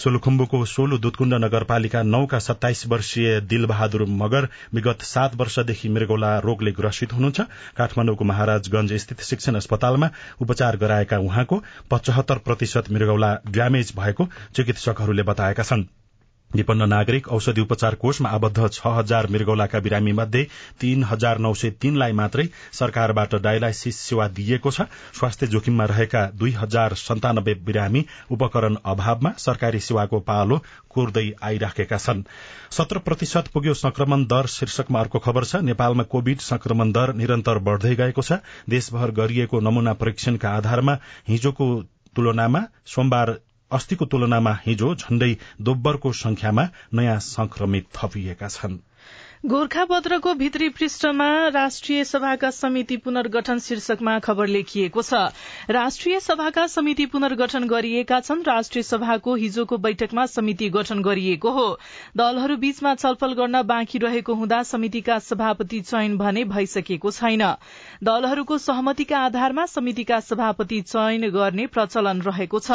सोलुखुम्बुको 0.00 0.58
सोलु 0.64 0.98
दुधकुण्ड 0.98 1.34
नगरपालिका 1.34 2.02
नौका 2.04 2.38
सत्ताइस 2.38 2.86
वर्षीय 2.88 3.40
दिलबहादुर 3.48 4.04
मगर 4.22 4.48
विगत 4.74 5.02
सात 5.04 5.34
वर्षदेखि 5.36 5.88
मृगौला 5.88 6.30
रोगले 6.46 6.72
ग्रसित 6.72 7.12
हुनुहुन्छ। 7.12 7.40
काठमाडौँको 7.76 8.24
महाराजगंज 8.24 8.92
स्थित 9.04 9.28
शिक्षण 9.28 9.54
अस्पतालमा 9.56 10.10
उपचार 10.40 10.76
गराएका 10.76 11.18
उहाँको 11.20 11.62
पचहत्तर 11.90 12.44
प्रतिशत 12.48 12.90
मृगौला 12.90 13.34
ड्यामेज 13.50 13.92
भएको 13.96 14.28
चिकित्सकहरूले 14.56 15.22
बताएका 15.22 15.62
छन्। 15.62 15.84
विपन्न 16.56 16.88
नागरिक 16.88 17.28
औषधि 17.28 17.60
उपचार 17.60 17.94
कोषमा 17.94 18.28
आबद्ध 18.28 18.68
छ 18.68 18.86
हजार 18.88 19.26
मृगौलाका 19.30 19.78
बिरामी 19.80 20.12
मध्ये 20.12 20.42
तीन 20.80 21.04
हजार 21.04 21.38
नौ 21.38 21.52
सय 21.54 21.70
तीनलाई 21.80 22.12
मात्रै 22.12 22.46
सरकारबाट 22.72 23.34
डायलाइसिस 23.42 23.98
सेवा 23.98 24.26
दिइएको 24.30 24.70
छ। 24.70 24.86
स्वास्थ्य 25.18 25.46
जोखिममा 25.46 25.84
रहेका 25.84 26.24
दुई 26.34 26.50
हजार 26.52 26.94
सन्तानब्बे 26.96 27.54
बिरामी 27.66 28.04
उपकरण 28.30 28.76
अभावमा 28.84 29.32
सरकारी 29.38 29.80
सेवाको 29.80 30.20
पालो 30.22 30.58
कोर्दै 30.90 31.26
आइराखेका 31.42 31.98
छन्। 31.98 32.22
सत्र 32.70 32.98
प्रतिशत 33.00 33.48
पुग्यो 33.54 33.74
संक्रमण 33.76 34.24
दर 34.24 34.46
शीर्षकमा 34.48 35.00
अर्को 35.00 35.18
खबर 35.18 35.44
छ। 35.44 35.62
नेपालमा 35.62 36.02
कोविड 36.10 36.38
संक्रमण 36.40 36.92
दर 36.92 37.14
निरन्तर 37.14 37.58
बढ़दै 37.62 37.94
गएको 37.94 38.22
छ। 38.22 38.42
देशभर 38.68 39.10
गरिएको 39.20 39.60
नमूना 39.60 39.92
परीक्षणका 40.02 40.50
आधारमा 40.56 40.98
हिजोको 41.28 41.70
तुलनामा 42.16 42.60
सोमबार 42.86 43.30
अस्तिको 43.70 44.06
तुलनामा 44.12 44.52
हिजो 44.62 44.88
झण्डै 44.96 45.28
दोब्बरको 45.62 46.12
संख्यामा 46.20 46.64
नयाँ 46.94 47.18
संक्रमित 47.26 47.86
थपिएका 47.94 48.48
छन्। 48.50 48.78
गोर्खापत्रको 49.44 50.32
भित्री 50.34 50.68
पृष्ठमा 50.68 51.26
राष्ट्रिय 51.48 52.04
सभाका 52.04 52.50
समिति 52.50 52.96
पुनर्गठन 52.96 53.58
शीर्षकमा 53.58 54.18
खबर 54.18 54.46
लेखिएको 54.46 55.02
छ। 55.02 55.14
राष्ट्रिय 55.70 56.20
सभाका 56.20 56.66
समिति 56.66 57.06
पुनर्गठन 57.06 57.64
गरिएका 57.64 58.18
छन्। 58.20 58.42
राष्ट्रिय 58.42 58.82
सभाको 58.82 59.34
हिजोको 59.34 59.78
बैठकमा 59.78 60.26
समिति 60.26 60.68
गठन 60.70 61.00
गरिएको 61.02 61.50
हो। 61.50 61.78
दलहरू 62.16 62.56
बीचमा 62.56 62.94
छलफल 62.94 63.32
गर्न 63.32 63.62
बाँकी 63.62 63.98
रहेको 63.98 64.34
हुँदा 64.34 64.62
समितिका 64.62 65.18
सभापति 65.18 65.80
चयन 65.80 66.18
भने 66.18 66.44
भइसकेको 66.44 67.10
छैन। 67.10 67.42
दलहरूको 68.04 68.58
सहमतिका 68.58 69.18
आधारमा 69.18 69.66
समितिका 69.66 70.20
सभापति 70.20 70.80
चयन 70.82 71.28
गर्ने 71.30 71.66
प्रचलन 71.66 72.20
रहेको 72.20 72.58
छ। 72.58 72.70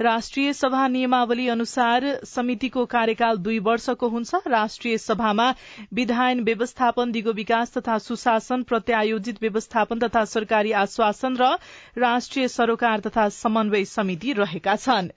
राष्ट्रिय 0.00 0.52
सभा 0.52 0.86
नियमावली 0.88 1.48
अनुसार 1.48 2.20
समितिको 2.26 2.86
कार्यकाल 2.86 3.36
दुई 3.38 3.58
वर्षको 3.62 4.08
हुन्छ। 4.08 4.34
राष्ट्रिय 4.48 4.98
सभामा 4.98 5.54
विधायन 6.02 6.44
व्यवस्थापन 6.44 7.12
दिगो 7.12 7.32
विकास 7.34 7.76
तथा 7.76 7.98
सुशासन 8.00 8.62
प्रत्यायोजित 8.64 9.42
व्यवस्थापन 9.42 9.98
तथा 9.98 10.24
सरकारी 10.30 10.72
आश्वासन 10.78 11.36
र 11.36 11.54
राष्ट्रिय 11.98 12.48
सरोकार 12.50 13.00
तथा 13.00 13.28
समन्वय 13.36 13.84
समिति 13.88 14.32
रहेका 14.34 14.76
छन्। 14.78 15.08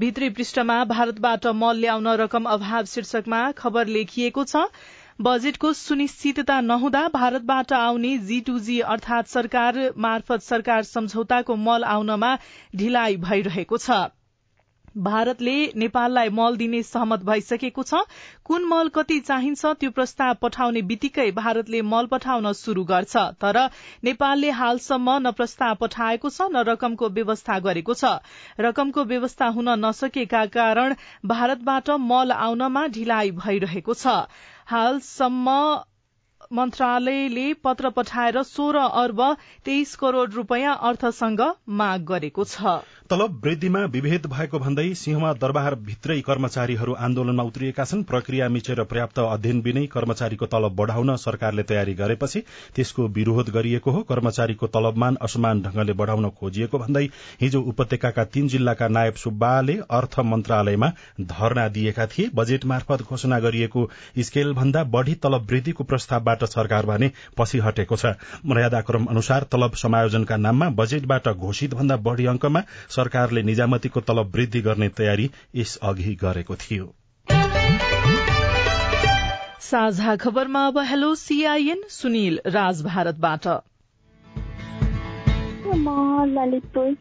भित्री 0.00 0.28
पृष्ठमा 0.30 0.84
भारतबाट 0.86 1.46
मल 1.56 1.76
ल्याउन 1.78 2.08
रकम 2.20 2.44
अभाव 2.50 2.84
शीर्षकमा 2.86 3.40
खबर 3.58 3.86
लेखिएको 3.88 4.44
छ 4.44 4.64
बजेटको 5.20 5.72
सुनिश्चितता 5.72 6.60
नहुँदा 6.60 7.06
भारतबाट 7.08 7.72
आउने 7.72 8.16
जी 8.26 8.40
टू 8.46 8.58
जी 8.60 8.78
अर्थात 8.92 9.28
सरकार 9.28 9.78
मार्फत 9.98 10.42
सरकार 10.42 10.82
सम्झौताको 10.84 11.56
मल 11.62 11.84
आउनमा 11.94 12.36
ढिलाइ 12.76 13.16
भइरहेको 13.24 13.78
छ। 13.78 14.04
भारतले 14.96 15.54
नेपाललाई 15.76 16.28
मल 16.30 16.56
दिने 16.56 16.82
सहमत 16.82 17.22
भइसकेको 17.24 17.82
छ। 17.82 18.00
कुन 18.44 18.64
मल 18.64 18.88
कति 18.88 19.18
चाहिन्छ 19.20 19.66
त्यो 19.80 19.90
प्रस्ताव 19.90 20.34
पठाउने 20.42 20.82
बित्तिकै 20.82 21.30
भारतले 21.32 21.82
मल 21.84 22.06
पठाउन 22.06 22.52
शुरू 22.54 22.84
गर्छ। 22.84 23.16
तर 23.40 23.58
नेपालले 24.04 24.50
हालसम्म 24.50 25.16
न 25.18 25.30
प्रस्ताव 25.32 25.74
पठाएको 25.80 26.30
छ 26.30 26.48
न 26.50 26.64
रकमको 26.68 27.08
व्यवस्था 27.10 27.58
गरेको 27.60 27.94
छ। 27.94 28.16
रकमको 28.60 29.04
व्यवस्था 29.04 29.46
हुन 29.48 29.68
नसकेका 29.84 30.44
कारण 30.52 30.94
भारतबाट 31.26 31.90
मल 32.06 32.32
आउनमा 32.32 32.86
ढिलाइ 32.88 33.30
भइरहेको 33.42 33.94
छ। 33.94 34.16
हालसम्म 34.66 35.52
मन्त्रालयले 36.52 37.52
पत्र 37.64 37.90
पठाएर 37.90 38.42
सोह्र 38.44 38.78
अर्ब 38.96 39.22
तेइस 39.64 39.94
करोड़ 39.96 40.28
रूपियाँ 40.30 40.78
अर्थसंघ 40.82 41.40
माग 41.70 42.04
गरेको 42.06 42.44
छ। 42.44 42.74
तलब 43.10 43.40
वृद्धिमा 43.44 43.80
विभेद 43.86 44.26
भएको 44.26 44.58
भन्दै 44.58 44.84
सिंहमा 44.96 45.32
दरबार 45.34 45.74
भित्रै 45.82 46.20
कर्मचारीहरू 46.20 46.94
आन्दोलनमा 47.00 47.42
उत्रिएका 47.42 47.84
छन्। 47.84 48.02
प्रक्रिया 48.04 48.48
मिचेर 48.48 48.82
पर्याप्त 48.84 49.18
अध्ययन 49.20 49.60
बिनै 49.62 49.84
कर्मचारीको 49.88 50.46
तलब 50.46 50.76
बढ़ाउन 50.76 51.14
सरकारले 51.18 51.62
तयारी 51.64 51.94
गरेपछि 51.96 52.40
त्यसको 52.76 53.06
विरोध 53.10 53.50
गरिएको 53.50 53.90
हो। 53.90 54.02
कर्मचारीको 54.04 54.66
तलबमान 54.68 55.16
असमान 55.22 55.62
ढंगले 55.62 55.92
बढ़ाउन 55.94 56.28
खोजिएको 56.30 56.78
भन्दै 56.78 57.04
हिजो 57.40 57.60
उपत्यकाका 57.64 58.24
तीन 58.26 58.48
जिल्लाका 58.48 58.88
नायब 58.90 59.14
सुब्बाले 59.16 59.78
अर्थ 59.90 60.18
मन्त्रालयमा 60.26 60.90
धरना 61.22 61.68
दिएका 61.70 62.06
थिए। 62.08 62.30
बजेट 62.34 62.64
मार्फत 62.66 63.02
घोषणा 63.02 63.38
गरिएको 63.40 63.88
स्केल 64.22 64.52
भन्दा 64.54 64.84
बढ़ी 64.96 65.14
तलब 65.22 65.46
वृद्धिको 65.50 65.84
प्रस्तावबाट 65.86 66.35
सरकार 66.44 66.86
भने 66.86 67.10
पछि 67.38 67.58
हटेको 67.58 67.96
छ। 67.96 68.06
मर्यादाक्रम 68.46 69.04
अनुसार 69.04 69.42
तलब 69.42 69.72
समायोजनका 69.74 70.36
नाममा 70.36 70.68
बजेटबाट 70.68 71.28
घोषित 71.28 71.74
भन्दा 71.74 71.96
बढ़ी 71.96 72.26
अंकमा 72.26 72.60
सरकारले 72.88 73.42
निजामतीको 73.42 74.00
तलब 74.00 74.32
वृद्धि 74.34 74.60
गर्ने 74.60 74.88
तयारी 74.88 75.30
यसअघि 75.54 76.14
गरेको 76.14 76.56
थियो। 76.56 76.94
साझा 79.60 80.16
खबरमा 80.16 80.66
अब 80.66 80.78
हेलो 80.78 81.14
सीआईएन 81.14 81.82
सुनिल 81.88 82.40
राज 82.46 82.82
भारतबाट 82.82 83.46
म 85.66 86.24
ललितपुर 86.28 86.94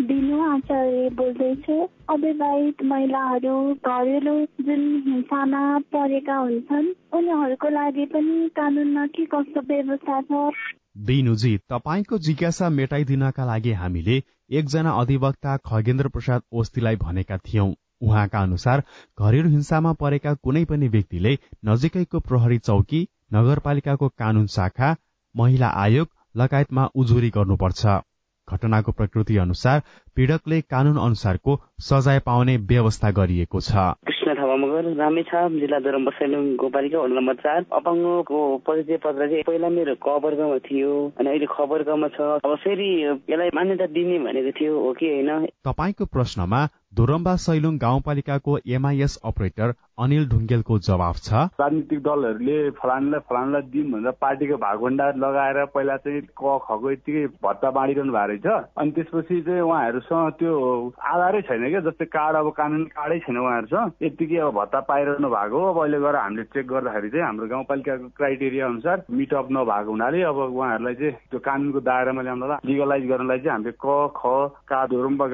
दिनु 0.00 0.38
आचार्य 0.42 1.08
बोल्दैछु। 1.10 1.74
अविवाहित 2.10 2.82
महिलाहरू 2.82 3.74
घरेलु 3.74 4.34
जुन 4.60 4.82
हिंसामा 5.06 5.78
परेका 5.78 6.36
हुन्छन् 6.36 6.88
उनीहरूको 7.16 7.68
लागि 7.68 8.06
पनि 8.06 8.48
कानूनमा 8.56 9.06
के 9.06 9.24
कस्तो 9.24 9.60
व्यवस्था 9.60 10.20
छ? 10.20 10.50
दिनुजी 11.06 11.56
तपाईँको 11.70 12.18
जिज्ञासा 12.18 12.68
मेटाइदिनका 12.68 13.44
लागि 13.44 13.72
हामीले 13.72 14.16
एकजना 14.50 14.90
अधिवक्ता 15.00 15.56
खगेन्द्र 15.56 16.08
प्रसाद 16.08 16.42
ओस्तीलाई 16.52 16.96
भनेका 16.96 17.38
थियौं। 17.38 17.70
उहाँका 18.02 18.40
अनुसार 18.40 18.82
घरेलु 19.20 19.48
हिंसामा 19.48 19.92
परेका 19.92 20.34
कुनै 20.34 20.64
पनि 20.64 20.88
व्यक्तिले 20.88 21.36
नजिकैको 21.64 22.20
प्रहरी 22.20 22.58
चौकी 22.58 23.06
नगरपालिकाको 23.34 24.08
कानून 24.08 24.46
शाखा 24.46 24.96
महिला 25.34 25.68
आयोग 25.84 26.08
लगायतमा 26.36 26.88
उजुरी 26.94 27.30
गर्नुपर्छ। 27.30 27.86
घटनाको 28.52 28.92
प्रकृति 28.92 29.36
अनुसार 29.36 29.82
पीड़कले 30.16 30.60
कानून 30.60 30.96
अनुसारको 30.96 31.60
सजाय 31.80 32.18
पाउने 32.18 32.56
व्यवस्था 32.56 33.10
गरिएको 33.10 33.60
छ। 33.60 33.72
कृष्ण 34.04 34.34
थापा 34.34 34.56
मगर 34.56 34.92
रामेछाप 34.94 35.50
जिल्ला 35.52 35.78
दरम 35.78 36.04
बसाइलुङ 36.04 36.44
गाउँपालिका 36.56 36.98
वडा 36.98 37.14
नम्बर 37.14 37.34
चार 37.34 37.64
अपाङ्गको 37.72 38.40
परिचय 38.66 38.96
पत्र 38.96 39.28
चाहिँ 39.28 39.42
पहिला 39.42 39.68
मेरो 39.68 39.94
खबरगाउँमा 40.04 40.58
थियो 40.58 40.92
अनि 41.18 41.28
अहिले 41.28 41.46
खबरगाउँमा 41.56 42.08
छ। 42.08 42.20
अब 42.44 42.54
फेरि 42.64 42.90
यसलाई 43.30 43.50
मान्यता 43.54 43.86
दिने 43.96 44.18
भनेको 44.18 44.52
थियो 44.60 44.72
हो 44.80 44.92
कि 44.92 45.06
होइन? 45.08 45.46
तपाईँको 45.64 46.04
प्रश्नमा 46.04 46.60
दोरम्बा 46.96 47.34
सैलुङ 47.42 47.76
गाउँपालिकाको 47.78 48.56
एमआईएस 48.70 49.14
अपरेटर 49.24 49.72
अनिल 49.98 50.26
ढुङ्गेलको 50.28 50.78
जवाब 50.78 51.16
छ। 51.16 51.40
राजनीतिक 51.60 52.00
दलहरूले 52.02 52.58
फलानलाई 52.78 53.20
फलानलाई 53.30 53.62
दिउँ 53.70 53.86
भनेर 53.92 54.14
पार्टीको 54.20 54.56
भागभण्डा 54.64 55.06
लगाएर 55.22 55.64
पहिला 55.74 55.96
चाहिँ 56.04 56.20
क 56.38 56.58
खको 56.66 56.90
यतिकै 56.90 57.24
भत्ता 57.42 57.70
बाँडिरहनु 57.78 58.12
भएको 58.12 58.28
रहेछ। 58.30 58.70
अनि 58.78 58.90
त्यसपछि 58.90 59.40
चाहिँ 59.42 59.60
उहाँहरूसँग 59.62 60.30
त्यो 60.38 60.52
आधारै 61.14 61.40
छैन 61.48 61.68
क्या 61.70 61.80
जस्तै 61.88 62.06
कार्ड 62.14 62.36
अब 62.36 62.50
कानुन 62.58 62.84
कार्डै 62.94 63.18
छैन 63.26 63.38
उहाँहरूसँग। 63.42 64.06
यतिकै 64.06 64.38
अब 64.46 64.54
भत्ता 64.54 64.80
पाइरहनु 64.90 65.28
भएको 65.34 65.64
अब 65.70 65.78
अहिले 65.82 65.98
गएर 66.06 66.16
हामीले 66.16 66.44
चेक 66.54 66.66
गर्दाखेरि 66.74 67.10
चाहिँ 67.10 67.26
हाम्रो 67.26 67.46
गाउँपालिकाको 67.54 68.08
क्राइटेरिया 68.18 68.66
अनुसार 68.66 69.04
मिटअप 69.10 69.48
नभएको 69.50 69.90
हुनाले 69.90 70.22
अब 70.30 70.38
उहाँहरूलाई 70.46 70.94
चाहिँ 71.02 71.14
त्यो 71.30 71.42
कानुनको 71.42 71.80
दायरामा 71.90 72.22
ल्याउनलाई 72.22 72.70
लिगलाइज 72.70 73.04
गर्नलाई 73.10 73.38
चाहिँ 73.42 73.54
हामीले 73.54 73.74
क 73.82 73.98
ख 74.14 74.22
का 74.70 74.80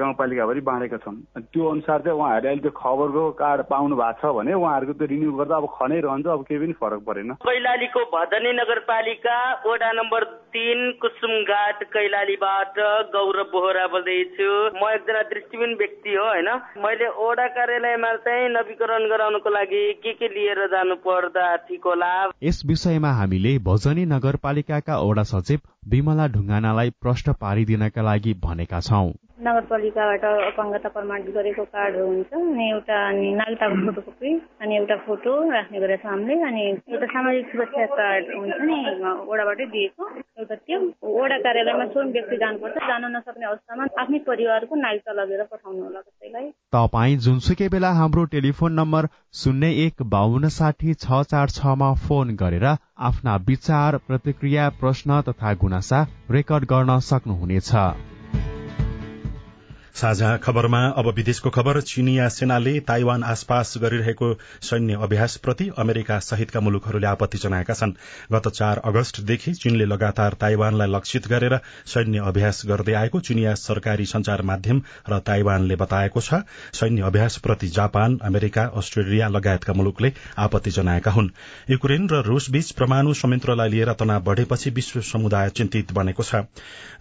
गाउँपालिकाभरि 0.01 0.61
बाँडेका 0.69 0.97
छौँ। 1.05 1.17
त्यो 1.53 1.69
अनुसार 1.69 1.99
चाहिँ 2.01 2.17
उहाँहरूले 2.17 2.47
अहिले 2.49 2.61
त्यो 2.61 2.71
खबरको 2.75 3.23
कार्ड 3.39 3.61
पाउनु 3.69 3.95
भएको 3.95 4.19
छ 4.19 4.33
भने 4.35 4.53
उहाँहरूको 4.55 4.93
त्यो 4.99 5.07
रिन्यू 5.11 5.31
गर्दा 5.37 5.55
अब 5.57 5.65
खनै 5.75 5.99
रहन्छ 6.05 6.27
अब 6.33 6.43
केही 6.47 6.59
पनि 6.59 6.73
फरक 6.79 7.01
परेन। 7.07 7.31
कैलालीको 7.43 8.03
भदनी 8.13 8.51
नगरपालिका 8.59 9.37
वडा 9.65 9.91
नम्बर 9.91 10.23
तिन 10.55 10.79
कुसुमघाट 11.01 11.83
कैलालीबाट 11.91 12.79
गौरव 13.15 13.51
बोहरा 13.51 13.85
बोल्दैछु। 13.87 14.47
म 14.79 14.89
एकजना 14.91 15.21
दृष्टिबिन 15.33 15.75
व्यक्ति 15.81 16.15
हो 16.15 16.23
होइन? 16.25 16.49
मैले 16.85 17.07
ओडा 17.27 17.47
कार्यालयमा 17.57 18.13
चाहिँ 18.27 18.47
नवीकरण 18.55 19.09
गराउनको 19.09 19.49
लागि 19.49 19.83
के 20.03 20.13
के 20.13 20.27
लिएर 20.35 20.65
जानु 20.71 20.95
पर्दा 21.03 21.55
ठिक 21.67 21.83
होला 21.85 22.13
यस 22.43 22.61
विषयमा 22.67 23.11
हामीले 23.19 23.57
भजनी 23.67 24.05
नगरपालिकाका 24.13 24.99
ओडा 25.09 25.23
सचिव 25.33 25.59
विमला 25.91 26.27
ढुङ्गानालाई 26.37 26.89
प्रश्न 27.01 27.33
पारिदिनका 27.43 28.01
लागि 28.01 28.33
भनेका 28.43 28.79
छौं। 28.87 29.11
नगरपालिकाबाट 29.45 30.23
अपाङ्गता 30.47 30.89
प्रमाणित 30.95 31.29
गरेको 31.35 31.63
कार्डहरू 31.75 32.07
हुन्छ 32.07 32.33
अनि 32.39 32.65
एउटा 32.71 32.97
अनि 33.11 33.29
नागरिकताको 33.37 33.77
फोटोकपी 33.85 34.33
अनि 34.61 34.75
एउटा 34.77 34.95
फोटो 35.05 35.31
राख्ने 35.51 35.79
गरेको 35.83 36.09
हामीले 36.09 36.35
अनि 36.49 36.65
एउटा 36.67 37.07
सामाजिक 37.13 37.47
सुरक्षा 37.53 37.85
कार्ड 37.93 38.29
हुन्छ 38.35 38.57
नि 38.69 38.77
ओडाबाटै 39.31 39.65
दिएको। 39.73 40.09
एउटा 40.41 40.55
त्यो 40.55 40.79
ओडा 41.13 41.37
कार्यालयमा 41.47 41.85
स्वयं 41.93 42.11
व्यक्ति 42.17 42.37
जानुपर्छ 42.43 42.77
जान 42.91 43.09
नसक्ने 43.15 43.45
अवस्थामा 43.45 43.89
आफ्नै 44.03 44.19
परिवारको 44.29 44.75
नागरिकता 44.83 45.17
लगेर 45.21 45.43
पठाउनु 45.51 45.83
होला 45.85 46.01
कसैलाई। 46.01 46.47
तपाईँ 46.77 47.17
जुनसुकै 47.25 47.71
बेला 47.73 47.91
हाम्रो 48.01 48.25
टेलिफोन 48.37 48.79
नम्बर 48.81 49.09
शून्य 49.41 49.73
एक 49.87 50.07
बान्न 50.13 50.53
साठी 50.59 50.93
छ 50.99 51.25
चार 51.33 51.57
छमा 51.57 51.91
फोन 52.05 52.37
गरेर 52.37 52.69
आफ्ना 53.09 53.35
विचार 53.49 53.97
प्रतिक्रिया 54.07 54.69
प्रश्न 54.79 55.21
तथा 55.27 55.53
गुनासा 55.65 56.07
रेकर्ड 56.31 56.73
गर्न 56.73 56.99
सक्नुहुनेछ। 57.11 57.71
साझा 59.95 60.35
खबरमा 60.37 60.79
अब 60.97 61.07
विदेशको 61.15 61.49
खबर। 61.49 61.79
चिनिया 61.83 62.27
सेनाले 62.29 62.79
ताइवान 62.81 63.23
आसपास 63.23 63.73
गरिरहेको 63.77 64.33
सैन्य 64.61 64.93
अभ्यासप्रति 65.03 65.69
अमेरिका 65.77 66.19
सहितका 66.21 66.59
मुलुकहरूले 66.59 67.07
आपत्ति 67.07 67.37
जनाएका 67.37 67.73
छन्। 67.73 67.91
गत 68.31 68.47
चार 68.49 68.81
अगस्तदेखि 68.85 69.53
चीनले 69.53 69.85
लगातार 69.85 70.33
ताइवानलाई 70.41 70.87
लक्षित 70.87 71.27
गरेर 71.27 71.59
सैन्य 71.85 72.19
अभ्यास 72.25 72.61
गर्दै 72.65 72.93
आएको 72.93 73.19
चिनिया 73.21 73.53
सरकारी 73.55 74.05
संचार 74.05 74.41
माध्यम 74.41 74.81
र 75.09 75.19
ताइवानले 75.21 75.75
बताएको 75.75 76.21
छ 76.21 76.41
सैन्य 76.73 77.01
अभ्यासप्रति 77.03 77.67
जापान 77.69 78.17
अमेरिका 78.23 78.63
अस्ट्रेलिया 78.75 79.27
लगायतका 79.29 79.73
मुलुकले 79.73 80.13
आपत्ति 80.37 80.71
जनाएका 80.71 81.11
हुन्। 81.11 81.29
युक्रेन 81.69 82.07
र 82.09 82.21
रूसबीच 82.23 82.71
परमाणु 82.71 83.13
संयन्त्रलाई 83.13 83.69
लिएर 83.69 83.93
तनाव 83.93 84.23
बढ़ेपछि 84.23 84.69
विश्व 84.71 85.01
समुदाय 85.03 85.49
चिन्तित 85.51 85.91
बनेको 85.91 86.23
छ। 86.23 86.43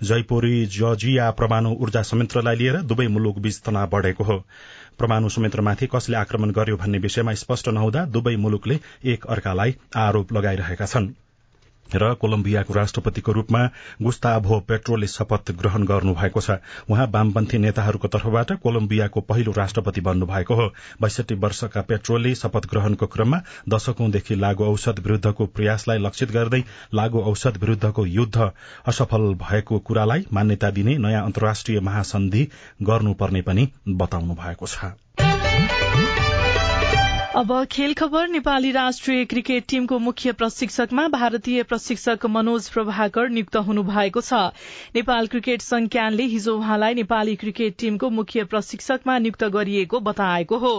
जयपुरी 0.02 0.66
जजिया 0.68 1.30
परमाणु 1.32 1.76
ऊर्जा 1.80 2.02
संयन्त्रलाई 2.02 2.56
लिएर 2.56 2.79
दुवै 2.82 3.08
मुलुक 3.08 3.38
बीच 3.38 3.60
तनाव 3.60 3.88
बढ़ेको 3.88 4.24
हो। 4.24 4.44
परमाणु 4.98 5.28
संयन्त्रमाथि 5.28 5.86
कसले 5.86 6.16
आक्रमण 6.16 6.50
गर्यो 6.50 6.76
भन्ने 6.76 6.98
विषयमा 6.98 7.34
स्पष्ट 7.34 7.68
नहुँदा 7.68 8.04
दुवै 8.04 8.36
मुलुकले 8.36 8.80
एक 9.04 9.26
अर्कालाई 9.26 9.76
आरोप 9.96 10.32
लगाइरहेका 10.32 10.86
छन्। 10.86 11.12
र 11.94 12.14
कोलम्बियाको 12.14 12.74
राष्ट्रपतिको 12.74 13.32
रूपमा 13.32 13.64
गुस्ताभो 14.02 14.60
पेट्रोले 14.60 15.06
शपथ 15.06 15.50
ग्रहण 15.52 15.84
गर्नु 15.84 16.14
भएको 16.14 16.40
छ। 16.40 16.58
उहाँ 16.90 17.06
वामपन्थी 17.06 17.58
नेताहरूको 17.58 18.08
तर्फबाट 18.08 18.52
कोलम्बियाको 18.62 19.20
पहिलो 19.20 19.52
राष्ट्रपति 19.52 20.00
बन्नु 20.00 20.26
भएको 20.26 20.54
हो। 20.54 20.66
बैसठी 21.02 21.34
वर्षका 21.34 21.80
पेट्रोलले 21.82 22.34
शपथ 22.34 22.66
ग्रहणको 22.70 23.06
क्रममा 23.06 23.40
दशकौंदेखि 23.68 24.34
लागू 24.34 24.64
औषध 24.64 24.98
विरूद्धको 24.98 25.46
प्रयासलाई 25.46 25.98
लक्षित 25.98 26.30
गर्दै 26.32 26.62
लागू 26.94 27.20
औषध 27.22 27.56
विरूद्धको 27.60 28.06
युद्ध 28.06 28.50
असफल 28.86 29.34
भएको 29.40 29.78
कुरालाई 29.80 30.26
मान्यता 30.32 30.70
दिने 30.70 30.96
नयाँ 30.98 31.24
अन्तर्राष्ट्रिय 31.24 31.80
महासन्धि 31.80 32.48
गर्नुपर्ने 32.82 33.42
पनि 33.42 33.68
बताउनु 33.88 34.34
भएको 34.34 34.66
छ। 34.66 36.19
अब 37.36 37.52
खेल 37.72 37.92
खबर 37.94 38.28
नेपाली 38.28 38.70
राष्ट्रिय 38.72 39.24
क्रिकेट 39.24 39.64
टीमको 39.68 39.98
मुख्य 39.98 40.32
प्रशिक्षकमा 40.32 41.06
भारतीय 41.08 41.62
प्रशिक्षक 41.62 42.26
मनोज 42.26 42.68
प्रभाकर 42.68 43.28
नियुक्त 43.28 43.56
हुनु 43.66 43.82
भएको 43.82 44.20
छ। 44.20 44.40
नेपाल 44.96 45.26
क्रिकेट 45.26 45.62
संघ 45.62 45.88
क्यानले 45.88 46.24
हिजो 46.32 46.56
उहाँलाई 46.56 46.94
नेपाली 46.94 47.36
क्रिकेट 47.36 47.76
टीमको 47.78 48.10
मुख्य 48.10 48.44
प्रशिक्षकमा 48.44 49.18
नियुक्त 49.18 49.44
गरिएको 49.56 50.00
बताएको 50.10 50.58
हो। 50.58 50.74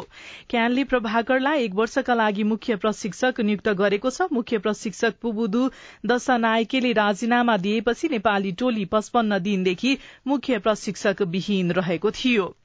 क्यानले 0.50 0.84
प्रभाकरलाई 0.84 1.64
एक 1.64 1.74
वर्षका 1.74 2.14
लागि 2.14 2.44
मुख्य 2.44 2.76
प्रशिक्षक 2.76 3.40
नियुक्त 3.42 3.70
गरेको 3.80 4.10
छ। 4.10 4.28
मुख्य 4.32 4.58
प्रशिक्षक 4.60 5.20
पुबुदु 5.22 5.70
दशा 6.06 6.38
नायकेले 6.38 6.94
राजीनामा 6.94 7.58
दिएपछि 7.58 8.08
नेपाली 8.12 8.52
टोली 8.60 8.86
पचपन्न 8.92 9.40
दिनदेखि 9.40 9.98
मुख्य 10.28 10.60
प्रशिक्षक 10.60 11.22
विहीन 11.28 11.72
रहेको 11.72 12.12
थियो। 12.12 12.56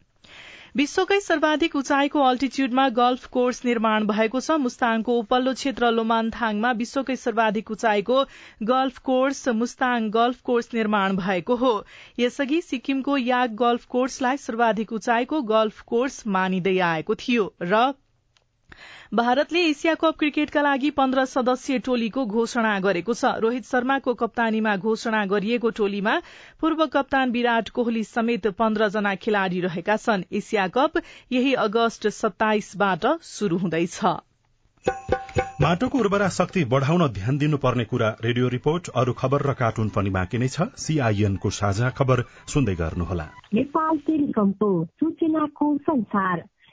विश्वकै 0.79 1.17
सर्वाधिक 1.25 1.77
उचाइको 1.79 2.23
अल्टिच्यूडमा 2.23 2.83
गल्फ 2.97 3.29
कोर्स 3.37 3.61
निर्माण 3.65 4.07
भएको 4.09 4.41
छ। 4.41 4.57
मुस्ताङको 4.65 5.15
उपल्लो 5.21 5.55
क्षेत्र 5.61 5.91
लोमानथाङमा 5.99 6.73
विश्वकै 6.81 7.17
सर्वाधिक 7.23 7.71
उचाइको 7.77 8.19
golf 8.73 8.99
course 9.11 9.55
Mustang 9.63 10.13
golf 10.19 10.47
course 10.51 10.69
निर्माण 10.75 11.17
भएको 11.23 11.57
हो। 11.63 11.75
यसअघि 12.19 12.61
सिक्किमको 12.71 13.17
याग 13.25 13.61
गल्फ 13.63 13.93
कोर्सलाई 13.97 14.43
सर्वाधिक 14.43 14.93
उचाइको 14.99 15.41
गल्फ 15.53 15.81
कोर्स 15.95 16.27
मानिँदै 16.37 16.79
आएको 16.89 17.23
थियो 17.23 17.53
र 17.65 17.87
भारतले 19.15 19.61
एसिया 19.67 19.95
कप 19.95 20.19
क्रिकेटका 20.19 20.63
लागि 20.63 20.91
पन्ध्र 20.93 21.25
सदस्यीय 21.27 21.79
टोलीको 21.87 22.25
घोषणा 22.27 22.79
गरेको 22.81 23.15
छ। 23.15 23.33
रोहित 23.39 23.65
शर्माको 23.67 24.15
कप्तानीमा 24.15 24.77
घोषणा 24.79 25.25
गरिएको 25.27 25.71
टोलीमा 25.73 26.15
पूर्व 26.61 26.87
कप्तान 26.89 27.31
विराट 27.31 27.69
कोहली 27.71 28.05
समेत 28.07 28.47
पन्ध्र 28.59 28.89
जना 28.91 29.15
खेलाड़ी 29.17 29.61
रहेका 29.63 29.97
छन्। 29.99 30.29
एसिया 30.33 30.69
कप 30.71 31.03
यही 31.33 31.53
अगस्त 31.63 32.09
सत्ताइसबाट 32.15 33.07
शुरू 33.25 33.59
हुँदैछ। 33.59 34.01
माटोको 35.61 35.99
उर्वरा 35.99 36.29
शक्ति 36.29 36.65
बढ़ाउन 36.65 37.07
ध्यान 37.13 37.39
दिनुपर्ने 37.39 37.85
कुरा 37.85 38.09
रेडियो 38.23 38.49
रिपोर्ट 38.49 38.89
अरू 38.95 39.13
खबर 39.13 39.43
र 39.43 39.53
कार्टुन 39.55 39.89
पनि 39.89 40.11
बाँकी 40.11 40.39
नै 40.39 40.49
छ। 40.49 40.69
सीआईएनको 40.77 41.51
साझा 41.51 41.89
खबर 41.91 42.23
सुन्दै 42.47 42.75
गर्नुहोला। 42.75 43.27
नेपाल 43.55 43.97
टेलिकमको 44.07 44.69
सूचनाको 45.01 45.77
संसार। 45.89 46.45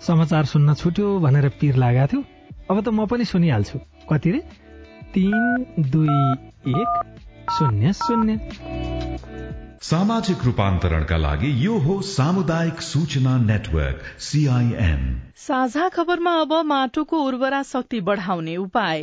समाचार 0.00 0.44
सुन्न 0.44 0.74
छुट्यो 0.74 1.18
भनेर 1.18 1.48
पिर 1.60 1.76
लागेको 1.76 2.06
थियो। 2.06 2.22
अब 2.70 2.80
त 2.80 2.88
म 2.88 3.06
पनि 3.06 3.24
सुनिहाल्छु। 3.24 3.78
कति 4.10 4.30
रे? 4.30 4.40
तिन 5.14 5.84
दुई 5.90 6.18
एक 6.74 6.90
शून्य 7.52 7.92
शून्य। 7.92 8.38
सामाजिक 9.84 10.44
रूपान्तरणका 10.44 11.16
लागि 11.16 11.48
यो 11.66 11.78
हो 11.78 12.00
सामुदायिक 12.00 12.80
सूचना 12.80 13.36
नेटवर्क 13.38 14.00
सीआईएन 14.18 15.02
साझा 15.36 15.88
खबरमा 15.88 16.32
अब 16.40 16.52
माटोको 16.64 17.18
उर्वरा 17.20 17.62
शक्ति 17.62 18.00
बढ़ाउने 18.00 18.56
उपाय। 18.56 19.00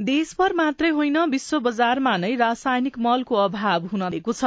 देशभर 0.00 0.52
मात्रै 0.52 0.88
होइन 0.88 1.18
विश्व 1.28 1.60
बजारमा 1.60 2.16
नै 2.16 2.34
रासायनिक 2.36 2.98
मलको 2.98 3.34
अभाव 3.34 3.86
हुन 3.86 4.08
दिएको 4.08 4.32
छ। 4.32 4.44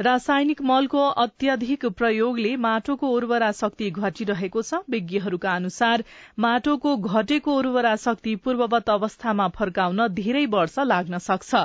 रासायनिक 0.00 0.60
मलको 0.62 1.06
अत्यधिक 1.20 1.86
प्रयोगले 1.98 2.54
माटोको 2.58 3.08
उर्वरा 3.10 3.50
शक्ति 3.52 3.90
घटिरहेको 3.92 4.62
छ। 4.62 4.78
विज्ञहरूका 4.90 5.54
अनुसार 5.54 6.04
माटोको 6.38 6.96
घटेको 6.96 7.56
उर्वरा 7.56 7.94
शक्ति 7.96 8.34
पूर्ववत 8.44 8.90
अवस्थामा 8.90 9.48
फर्काउन 9.58 10.06
धेरै 10.14 10.44
वर्ष 10.46 10.78
लाग्न 10.86 11.18
सक्छ। 11.18 11.64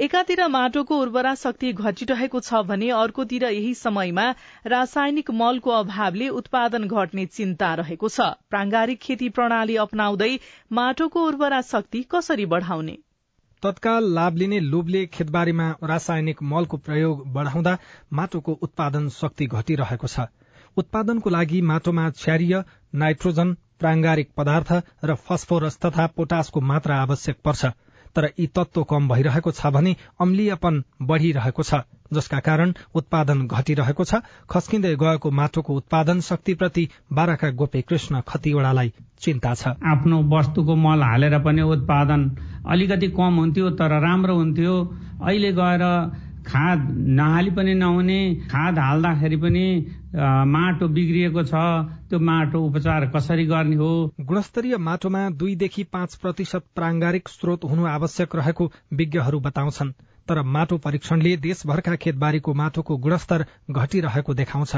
एकातिर 0.00 0.46
माटोको 0.48 1.00
उर्वरा 1.00 1.34
शक्ति 1.36 1.72
घटिरहेको 1.72 2.40
छ 2.40 2.66
भने 2.66 2.90
अर्कोतिर 2.98 3.44
यही 3.46 3.74
समयमा 3.76 4.28
रासायनिक 4.66 5.30
मलको 5.38 5.70
अभावले 5.78 6.28
उत्पादन 6.42 6.88
घट्ने 6.88 7.26
चिन्ता 7.32 7.74
रहेको 7.74 8.08
छ। 8.10 8.32
प्रांगारिक 8.50 8.98
खेती 9.02 9.28
प्रणाली 9.30 9.76
अपनाउँदै 9.78 10.38
माटोको 10.72 11.26
उर्वरा 11.26 11.60
शक्ति 11.66 12.06
कसरी 12.10 12.46
बढ़ाउने? 12.46 12.98
तत्काल 13.62 14.04
लाभ 14.14 14.36
लिने 14.36 14.58
लोभले 14.62 15.04
खेतबारीमा 15.06 15.64
रासायनिक 15.84 16.42
मलको 16.42 16.76
प्रयोग 16.78 17.22
बढ़ाउँदा 17.32 17.76
माटोको 18.12 18.52
उत्पादन 18.62 19.08
शक्ति 19.14 19.46
घटिरहेको 19.48 20.06
छ। 20.06 20.26
उत्पादनको 20.76 21.30
लागि 21.30 21.60
माटोमा 21.70 22.08
क्षारीय 22.10 22.62
नाइट्रोजन 22.94 23.52
प्रांगारिक 23.78 24.30
पदार्थ 24.36 24.72
र 25.04 25.14
फस्फोरस 25.26 25.78
तथा 25.84 26.06
पोटासको 26.16 26.60
मात्रा 26.70 27.00
आवश्यक 27.02 27.36
पर्छ। 27.44 27.72
तर 28.14 28.30
यी 28.38 28.46
तत्व 28.46 28.82
कम 28.84 29.08
भइरहेको 29.08 29.50
छ 29.52 29.66
भने 29.72 29.94
अम्लीयपन 30.20 30.82
बढ़िरहेको 31.02 31.62
छ 31.62 31.82
जसका 32.12 32.38
कारण 32.40 32.72
उत्पादन 32.94 33.46
घटिरहेको 33.46 34.04
छ। 34.04 34.20
खस्किँदै 34.50 34.94
गएको 34.96 35.30
माटोको 35.30 35.74
उत्पादन 35.76 36.20
शक्तिप्रति 36.20 36.88
बाराका 37.12 37.50
गोपे 37.52 37.80
कृष्ण 37.82 38.20
खतिवड़ालाई 38.28 38.92
चिन्ता 39.20 39.54
छ। 39.54 39.74
आफ्नो 39.86 40.22
वस्तुको 40.32 40.76
मल 40.76 41.02
हालेर 41.02 41.38
पनि 41.44 41.62
उत्पादन 41.68 42.30
अलिकति 42.66 43.08
कम 43.12 43.36
हुन्थ्यो 43.38 43.70
तर 43.76 43.92
राम्रो 44.00 44.34
हुन्थ्यो। 44.34 44.74
अहिले 45.20 45.52
गएर 45.52 45.84
खाद 46.48 46.86
नहाली 47.18 47.50
पनि 47.50 47.74
नहुने 47.74 48.18
खाद 48.48 48.78
हाल्दाखेरि 48.78 49.36
पनि 49.36 49.64
माटो 50.48 50.88
बिग्रिएको 50.88 51.42
छ। 51.44 51.54
त्यो 52.08 52.18
माटो 52.18 52.58
उपचार 52.66 53.06
कसरी 53.14 53.44
गर्ने 53.46 53.76
हो? 53.76 53.90
गुणस्तरीय 54.20 54.76
माटोमा 54.80 55.28
दुईदेखि 55.30 55.82
पाँच 55.92 56.14
प्रतिशत 56.16 56.64
प्रांगारिक 56.74 57.28
स्रोत 57.28 57.64
हुनु 57.64 57.84
आवश्यक 57.86 58.36
रहेको 58.36 58.72
विज्ञहरू 58.92 59.40
बताउँछन्। 59.40 59.92
तर 60.28 60.42
माटो 60.44 60.76
परीक्षणले 60.78 61.36
देशभरका 61.36 61.94
खेतबारीको 61.96 62.54
माटोको 62.54 62.96
गुणस्तर 62.96 63.44
घटिरहेको 63.70 64.34
देखाउँछ। 64.34 64.76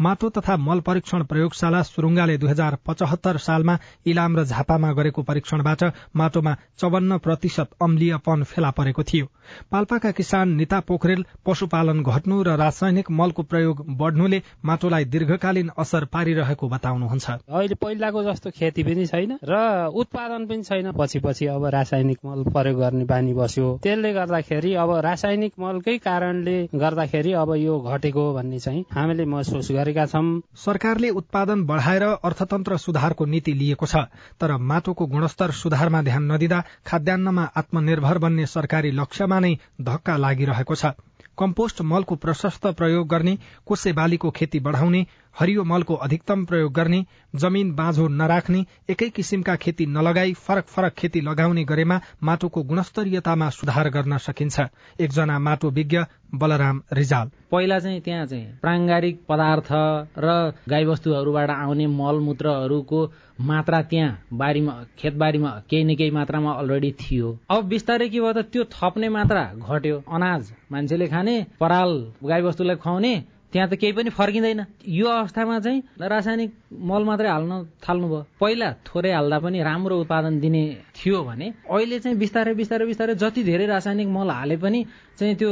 माटो 0.00 0.28
तथा 0.30 0.56
मल 0.56 0.80
परीक्षण 0.80 1.22
प्रयोगशाला 1.30 1.82
सुरुङ्गाले 1.82 2.36
दुई 2.38 2.50
हजार 2.50 2.76
पचहत्तर 2.86 3.36
सालमा 3.38 3.76
इलाम 4.06 4.36
र 4.36 4.44
झापामा 4.44 4.92
गरेको 4.92 5.22
परीक्षणबाट 5.22 5.82
माटोमा 6.16 6.54
चौवन्न 6.80 7.18
प्रतिशत 7.18 7.68
अम्लीयपन 7.82 8.42
फेला 8.44 8.70
परेको 8.78 9.02
थियो। 9.02 9.26
पाल्पाका 9.70 10.10
किसान 10.12 10.54
निता 10.56 10.80
पोखरेल 10.88 11.24
पशुपालन 11.46 12.02
घट्नु 12.02 12.42
र 12.42 12.56
रासायनिक 12.56 13.10
मलको 13.10 13.42
प्रयोग 13.42 13.84
बढ़नुले 14.00 14.42
माटोलाई 14.64 15.04
दीर्घकालीन 15.04 15.70
असर 15.78 16.04
पारिरहेको 16.12 16.68
बताउनुहुन्छ। 16.68 17.30
अहिले 17.50 17.74
पहिलाको 17.76 18.22
जस्तो 18.24 18.50
खेती 18.56 18.82
पनि 18.82 19.06
छैन 19.06 19.36
र 19.44 19.54
उत्पादन 19.92 20.46
पनि 20.46 20.62
छैन। 20.62 20.92
पछि 20.96 21.18
पछि 21.20 21.46
अब 21.46 21.64
रासायनिक 21.76 22.18
मल 22.24 22.42
प्रयोग 22.48 22.78
गर्ने 22.80 23.04
बानी 23.04 23.34
बस्यो। 23.34 23.68
त्यसले 23.82 24.12
गर्दाखेरि 24.12 24.74
अब 24.80 24.90
रासायनिक 25.04 25.52
मलकै 25.60 25.96
कारणले 25.98 26.56
गर्दाखेरि 26.74 27.32
अब 27.42 27.54
यो 27.58 27.78
घटेको 27.80 28.24
भन्ने 28.34 28.58
चाहिँ 28.58 28.84
हामीले 28.90 29.24
महसुस 29.26 29.70
गरेका 29.90 30.06
छौं 30.06 30.40
सरकारले 30.56 31.10
उत्पादन 31.10 31.64
बढ़ाएर 31.66 32.02
अर्थतन्त्र 32.02 32.76
सुधारको 32.78 33.24
नीति 33.26 33.52
लिएको 33.54 33.86
छ 33.86 33.96
तर 34.40 34.56
माटोको 34.70 35.06
गुणस्तर 35.06 35.50
सुधारमा 35.52 36.02
ध्यान 36.02 36.32
नदिँदा 36.32 36.62
खाद्यान्नमा 36.86 37.44
आत्मनिर्भर 37.56 38.18
बन्ने 38.18 38.46
सरकारी 38.46 38.90
लक्ष्यमा 38.92 39.38
नै 39.40 39.54
धक्का 39.82 40.16
लागिरहेको 40.16 40.74
छ। 40.74 40.94
कम्पोस्ट 41.40 41.80
मलको 41.82 42.14
प्रशस्त 42.16 42.66
प्रयोग 42.76 43.08
गर्ने 43.08 43.38
कोसे 43.66 43.92
बालीको 43.92 44.30
खेती 44.30 44.60
बढ़ाउने 44.60 45.06
हरियो 45.38 45.64
मलको 45.64 45.94
अधिकतम 45.94 46.44
प्रयोग 46.44 46.72
गर्ने 46.72 47.04
जमीन 47.34 47.72
बाँझो 47.74 48.08
नराख्ने 48.08 48.64
एकै 48.90 49.08
किसिमका 49.08 49.56
खेती 49.56 49.86
नलगाई 49.86 50.32
फरक 50.46 50.66
फरक 50.66 50.94
खेती 50.94 51.20
लगाउने 51.20 51.64
गरेमा 51.64 52.00
माटोको 52.22 52.62
गुणस्तरीयतामा 52.62 53.48
सुधार 53.50 53.88
गर्न 53.88 54.18
सकिन्छ। 54.18 54.60
एकजना 55.00 55.38
माटो 55.38 55.70
विज्ञ 55.70 55.98
बलराम 56.34 56.82
रिजाल। 56.92 57.30
पहिला 57.50 57.78
चाहिँ 57.78 58.00
त्यहाँ 58.00 58.26
चाहिँ 58.26 58.58
प्राङ्गारिक 58.60 59.20
पदार्थ 59.28 59.72
र 60.18 60.52
गाईवस्तुहरूबाट 60.68 61.50
आउने 61.50 61.86
मलमूत्रहरूको 61.86 63.00
मात्रा 63.40 63.80
त्यहाँ 63.90 64.18
बारीमा 64.32 64.72
खेतबारीमा 64.98 65.50
केही 65.70 65.84
न 65.84 65.94
केही 65.96 66.10
मात्रामा 66.10 66.52
अलरेडी 66.60 66.90
थियो। 67.00 67.28
अब 67.50 67.64
बिस्तारै 67.68 68.08
के 68.08 68.20
भयो 68.20 68.32
त 68.32 68.44
त्यो 68.52 68.64
थप्ने 68.68 69.08
मात्रा 69.08 69.42
घट्यो। 69.64 69.96
अनाज 70.08 70.52
मान्छेले 70.72 71.06
खाने 71.08 71.36
पराल 71.60 71.90
गाईवस्तुलाई 72.20 72.76
खुवाउने 72.76 73.14
त्यहाँ 73.52 73.68
त 73.68 73.74
केही 73.80 73.92
पनि 73.92 74.10
फर्किँदैन। 74.14 74.60
यो 74.86 75.06
अवस्थामा 75.08 75.58
चाहिँ 75.58 75.82
रासायनिक 75.98 76.50
मल 76.70 77.02
मात्रै 77.02 77.28
हाल्न 77.28 77.52
थाल्नु 77.82 78.06
भयो 78.08 78.22
पहिला 78.40 78.68
थोरै 78.86 79.12
हाल्दा 79.12 79.38
पनि 79.42 79.58
राम्रो 79.62 79.94
उत्पादन 80.00 80.38
दिने 80.40 80.62
थियो 80.94 81.22
भने 81.24 81.46
अहिले 81.66 81.98
चाहिँ 81.98 82.16
बिस्तारै 82.18 82.54
बिस्तारै 82.54 82.86
बिस्तारै 82.86 83.14
जति 83.18 83.42
धेरै 83.42 83.66
रासायनिक 83.66 84.08
मल 84.08 84.30
हाले 84.30 84.56
पनि 84.62 84.80
चाहिँ 85.18 85.34
त्यो 85.36 85.50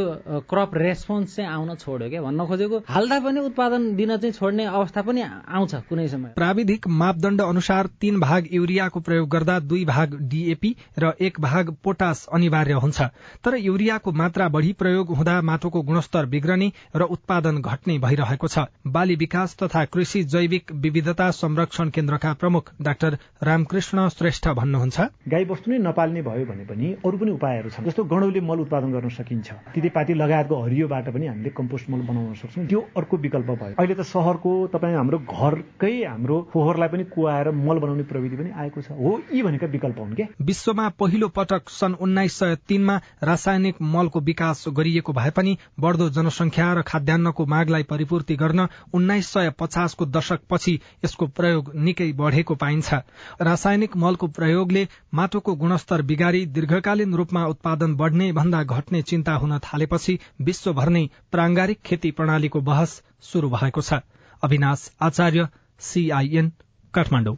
क्रप 0.49 0.71
रेस्पोन्स 0.75 1.37
चाहिँ 1.37 1.51
आउन 1.51 1.75
छोड्यो 1.77 2.09
क्या 2.09 2.23
भन्न 2.23 2.47
खोजेको। 2.47 2.79
हाल्दा 2.88 3.18
पनि 3.21 3.40
उत्पादन 3.40 3.94
दिन 3.97 4.16
चाहिँ 4.16 4.33
छोड्ने 4.33 4.64
अवस्था 4.66 5.03
पनि 5.03 5.23
आउँछ 5.23 5.75
कुनै 5.88 6.07
समय। 6.09 6.33
प्राविधिक 6.35 6.87
मापदण्ड 6.88 7.40
अनुसार 7.42 7.87
तीन 8.01 8.21
भाग 8.21 8.49
युरियाको 8.53 9.01
प्रयोग 9.01 9.29
गर्दा 9.29 9.59
दुई 9.61 9.85
भाग 9.85 10.14
डिएपी 10.29 10.75
र 10.99 11.12
एक 11.21 11.40
भाग 11.40 11.77
पोटास 11.85 12.27
अनिवार्य 12.33 12.73
हुन्छ। 12.75 13.01
तर 13.44 13.57
युरियाको 13.57 14.12
मात्रा 14.12 14.49
बढ़ी 14.49 14.73
प्रयोग 14.73 15.14
हुँदा 15.16 15.40
माटोको 15.42 15.83
गुणस्तर 15.83 16.27
बिग्रने 16.27 16.73
र 16.97 17.03
उत्पादन 17.11 17.61
घट्ने 17.61 17.99
भइरहेको 17.99 18.49
छ। 18.49 18.66
बाली 18.88 19.16
विकास 19.16 19.57
तथा 19.62 19.85
कृषि 19.85 20.23
जैविक 20.25 20.73
विविधता 20.75 21.31
संरक्षण 21.35 21.90
केन्द्रका 21.90 22.33
प्रमुख 22.35 22.73
डाक्टर 22.81 23.18
रामकृष्ण 23.42 24.09
श्रेष्ठ 24.09 24.49
भन्नुहुन्छ। 24.51 25.01
गाई 25.29 25.44
बस्तु 25.44 25.71
नै 25.71 25.79
नपाल्ने 25.79 26.23
भयो 26.23 26.44
भने 26.47 26.64
पनि 26.64 26.92
अरू 27.05 27.16
पनि 27.18 27.31
उपायहरू 27.31 27.71
छन्। 27.71 27.85
जस्तो 27.85 28.05
गणौले 28.05 28.40
मल 28.40 28.61
उत्पादन 28.61 28.92
गर्न 28.92 29.09
सकिन्छ। 29.11 29.47
तितेपाती 29.74 30.14
लगायतको 30.14 30.62
हरियोबाट 30.62 31.08
पनि 31.14 31.26
हामीले 31.26 31.50
कम्पोस्ट 31.50 31.90
मल 31.90 32.00
बनाउन 32.08 32.34
सक्छौँ। 32.34 32.66
त्यो 32.66 32.80
अर्को 32.96 33.16
विकल्प 33.16 33.50
भयो। 33.50 33.74
अहिले 33.78 33.94
त 33.94 34.02
सहरको 34.04 34.50
तपाईँ 34.74 34.96
हाम्रो 34.96 35.18
घरकै 35.18 35.94
हाम्रो 36.04 36.37
फोहोरलाई 36.52 36.88
पनि 36.88 37.04
कुहाएर 37.14 37.50
मल 37.50 37.78
बनाउने 37.78 38.02
प्रविधि 38.04 38.37
पनि 38.37 38.50
आएको 38.56 38.80
छ। 38.80 38.90
हो 38.92 39.11
यी 39.32 39.42
भनेका 39.42 39.66
विकल्प 39.66 39.98
हुन् 39.98 40.14
क्या 40.14 40.26
विश्वमा 40.42 40.88
पहिलो 40.98 41.28
पटक 41.30 41.68
सन् 41.70 41.94
उन्नाइस 42.00 42.38
सय 42.38 42.56
तीनमा 42.68 42.96
रासायनिक 43.22 43.76
मलको 43.82 44.20
विकास 44.20 44.64
गरिएको 44.72 45.12
भए 45.12 45.30
पनि 45.30 45.56
बढ़दो 45.80 46.08
जनसंख्या 46.11 46.72
र 46.72 46.82
खाद्यान्नको 46.82 47.46
मागलाई 47.46 47.82
परिपूर्ति 47.82 48.37
गर्न 48.37 48.66
उन्नाइस 48.92 49.26
सय 49.28 49.50
पचासको 49.58 50.06
दशकपछि 50.08 50.74
यसको 51.04 51.26
प्रयोग 51.28 51.72
निकै 51.76 52.12
बढ़ेको 52.12 52.54
पाइन्छ। 52.54 52.94
रासायनिक 53.42 53.96
मलको 53.96 54.26
प्रयोगले 54.38 54.87
माटोको 55.14 55.54
गुणस्तर 55.54 56.02
बिगारी 56.02 56.44
दीर्घकालीन 56.48 57.14
रूपमा 57.14 57.44
उत्पादन 57.46 57.94
बढ़ने 57.96 58.32
भन्दा 58.32 58.62
घट्ने 58.64 59.02
चिन्ता 59.02 59.34
हुन 59.38 59.59
थालेपछि 59.59 60.18
विश्वभर 60.42 60.88
नै 60.88 61.05
प्रांगारिक 61.33 61.81
खेती 61.85 62.11
प्रणालीको 62.11 62.61
बहस 62.62 63.01
शुरू 63.22 63.51
भएको 63.51 63.83
छ। 63.83 64.01
अविनाश 64.42 64.88
आचार्य 65.03 65.48
सीआईएन 65.81 66.53
काठमाडौँ। 66.94 67.37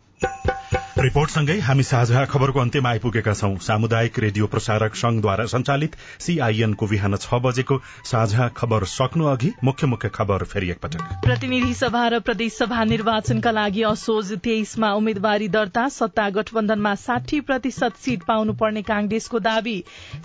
रिपोर्टसँगै 1.01 1.55
हामी 1.65 1.83
साझा 1.83 2.25
खबरको 2.27 2.61
अन्त्यमा 2.61 2.89
आइपुगेका 2.91 3.33
छौं। 3.33 3.57
सामुदायिक 3.59 4.19
रेडियो 4.19 4.47
प्रसारक 4.47 4.95
संघद्वारा 4.95 5.45
संचालित 5.49 5.95
सीआईएनको 6.21 6.87
बिहान 6.87 7.17
छ 7.17 7.39
बजेको 7.41 7.79
साझा 8.05 8.49
खबर 8.57 8.85
सक्नु 8.87 9.25
अघि 9.27 9.53
मुख्य 9.65 9.87
मुख्य 9.87 10.09
खबर 10.15 10.45
फेरि 10.45 10.69
एकपटक। 10.71 11.25
प्रतिनिधि 11.25 11.73
सभा 11.75 12.03
र 12.07 12.19
प्रदेश 12.21 12.53
सभा 12.55 12.85
निर्वाचनका 12.85 13.51
लागि 13.51 13.83
असोज 13.93 14.33
तेइसमा 14.45 14.93
उम्मेद्वारी 14.95 15.49
दर्ता 15.49 15.87
सत्ता 15.89 16.29
गठबन्धनमा 16.37 16.95
साठी 17.05 17.41
प्रतिशत 17.49 17.97
सीट 17.99 18.29
पाउनुपर्ने 18.29 18.83
कांग्रेसको 18.83 19.39
दावी। 19.41 19.77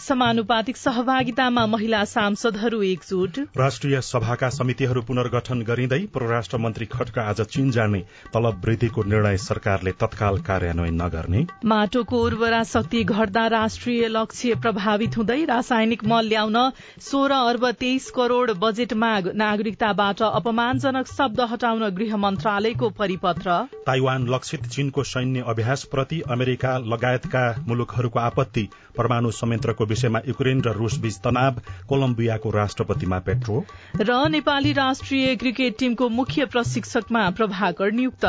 समानुपातिक 0.08 0.78
सहभागितामा 0.78 1.66
महिला 1.68 2.04
सांसदहरू 2.16 2.82
एकजुट। 2.90 3.40
राष्ट्रिय 3.58 4.02
सभाका 4.04 4.50
समितिहरू 4.58 5.06
पुनर्गठन 5.08 5.64
गरिँदै 5.72 6.04
परराष्ट्र 6.12 6.62
मन्त्री 6.68 6.92
खड्का 6.98 7.30
आज 7.30 7.42
चीन 7.48 7.72
जाने 7.72 8.06
तलब 8.36 8.62
वृद्धिको 8.66 9.10
निर्णय 9.16 9.38
सरकारले 9.48 9.98
तत्काल 10.04 10.44
कार्य 10.44 10.64
कार्यान्वयन 10.66 11.02
नगर्ने। 11.02 11.46
माटोको 11.66 12.22
उर्वरा 12.26 12.62
शक्ति 12.66 13.04
घट्दा 13.06 13.46
राष्ट्रिय 13.48 14.08
लक्ष्य 14.10 14.56
प्रभावित 14.58 15.18
हुँदै 15.18 15.44
रासायनिक 15.46 16.04
मल 16.04 16.26
ल्याउन 16.26 16.58
सोह्र 17.02 17.34
अर्ब 17.46 17.70
तेइस 17.80 18.10
करोड़ 18.12 18.52
बजेट 18.56 18.94
माग 18.96 19.32
नागरिकताबाट 19.36 20.22
अपमानजनक 20.22 21.08
शब्द 21.08 21.42
हटाउन 21.52 21.90
गृह 21.92 22.18
मन्त्रालयको 22.18 22.90
परिपत्र। 22.98 23.58
ताइवान 23.86 24.28
लक्षित 24.28 24.66
चीनको 24.68 25.04
सैन्य 25.06 25.44
अभ्यास 25.48 25.84
प्रति 25.86 26.22
अमेरिका 26.30 26.78
लगायतका 26.86 27.46
मुलुकहरूको 27.68 28.20
आपत्ति 28.20 28.68
परमाणु 28.98 29.32
संयन्त्रको 29.34 29.86
विषयमा 29.86 30.20
युक्रेन 30.28 30.62
र 30.62 30.74
रूस 30.74 30.98
बीच 30.98 31.18
तनाव 31.20 31.62
कोलम्बियाको 31.90 32.50
राष्ट्रपतिमा 32.52 33.20
पेट्रो। 33.20 33.64
र 34.02 34.18
नेपाली 34.30 34.74
राष्ट्रिय 34.74 35.36
क्रिकेट 35.36 35.78
टीमको 35.80 36.10
मुख्य 36.12 36.46
प्रशिक्षकमा 36.48 37.30
प्रभाकर 37.32 37.92
नियुक्त। 37.92 38.26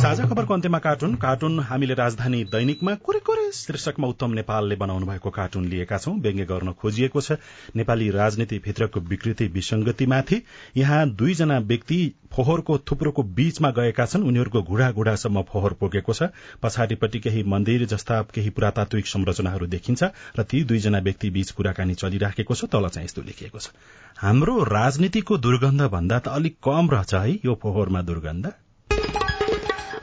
साझा 0.00 0.24
खबरको 0.24 0.54
अन्त्यमा 0.54 0.78
कार्टुन 0.78 1.14
कार्टुन 1.30 1.58
हामीले 1.60 1.94
राजधानी 1.94 2.42
दैनिकमा 2.44 2.94
कुरे 3.06 3.18
कुरे 3.20 3.50
शीर्षकमा 3.54 4.06
उत्तम 4.08 4.30
नेपालले 4.34 4.76
बनाउनु 4.76 5.06
भएको 5.06 5.30
कार्टुन 5.30 5.64
लिएका 5.64 5.98
छौं। 5.98 6.14
व्यङ्ग्य 6.20 6.44
गर्न 6.44 6.72
खोजिएको 6.74 7.20
छ। 7.20 7.32
नेपाली 7.76 8.10
राजनीति 8.10 8.58
भित्रको 8.64 9.00
विकृति 9.00 9.46
विसंगतिमाथि 9.54 10.42
यहाँ 10.76 11.08
दुईजना 11.10 11.58
व्यक्ति 11.70 11.98
फोहोरको 12.32 12.78
थुप्रोको 12.90 13.22
बीचमा 13.22 13.70
गएका 13.70 14.06
छन्। 14.06 14.26
उनीहरूको 14.26 14.62
घुडा 14.62 14.90
घुडासम्म 14.90 15.42
फोहोर 15.42 15.72
पुगेको 15.80 16.12
छ। 16.12 16.28
पछाडिपट्टि 16.62 17.20
केही 17.20 17.42
मन्दिर 17.46 17.84
जस्ता 17.86 18.20
केही 18.34 18.50
पुरातात्विक 18.50 19.06
संरचनाहरू 19.06 19.66
देखिन्छ 19.66 20.02
र 20.38 20.42
ती 20.42 20.64
दुईजना 20.64 20.98
व्यक्ति 20.98 21.30
बीच 21.30 21.50
कुराकानी 21.52 21.94
चलिराखेको 21.94 22.54
छ। 22.54 22.64
तल 22.66 22.88
चाहिँ 22.88 23.04
यस्तो 23.04 23.22
लेखिएको 23.22 23.58
छ। 23.58 23.70
हाम्रो 24.18 24.62
राजनीतिको 24.66 25.38
दुर्गन्ध 25.38 25.82
भन्दा 25.94 26.18
त 26.18 26.34
अलिक 26.34 26.58
कम 26.64 26.90
रहेछ 26.90 27.14
है 27.14 27.38
यो 27.44 27.54
फोहोरमा 27.62 28.02
दुर्गन्ध। 28.02 28.52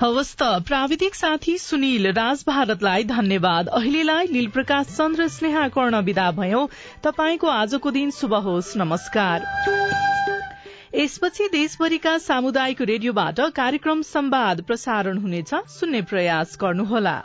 हवस् 0.02 0.36
त। 0.38 0.44
प्राविधिक 0.44 1.16
साथी 1.16 1.58
सुनिल 1.58 2.08
राज 2.08 2.44
भारतलाई 2.48 3.04
धन्यवाद। 3.04 3.68
अहिलेलाई 3.68 4.28
लील 4.28 4.48
प्रकाश 4.48 4.86
चन्द्र 4.86 5.28
स्नेहा 5.28 5.68
कर्ण 5.68 6.02
विदा 6.02 6.32
भयो। 6.32 6.70
तपाईँको 7.04 7.48
आजको 7.48 7.92
दिन 7.92 8.12
शुभ 8.12 8.34
होस्। 8.34 8.78
नमस्कार। 8.78 9.48
यसपछि 10.96 11.48
देशभरिका 11.48 12.18
सामुदायिक 12.18 12.82
रेडियोबाट 12.82 13.40
कार्यक्रम 13.40 14.02
संवाद 14.02 14.62
प्रसारण 14.62 15.18
हुनेछ। 15.18 15.54
सुन्ने 15.54 16.02
प्रयास 16.02 16.58
गर्नुहोला। 16.62 17.18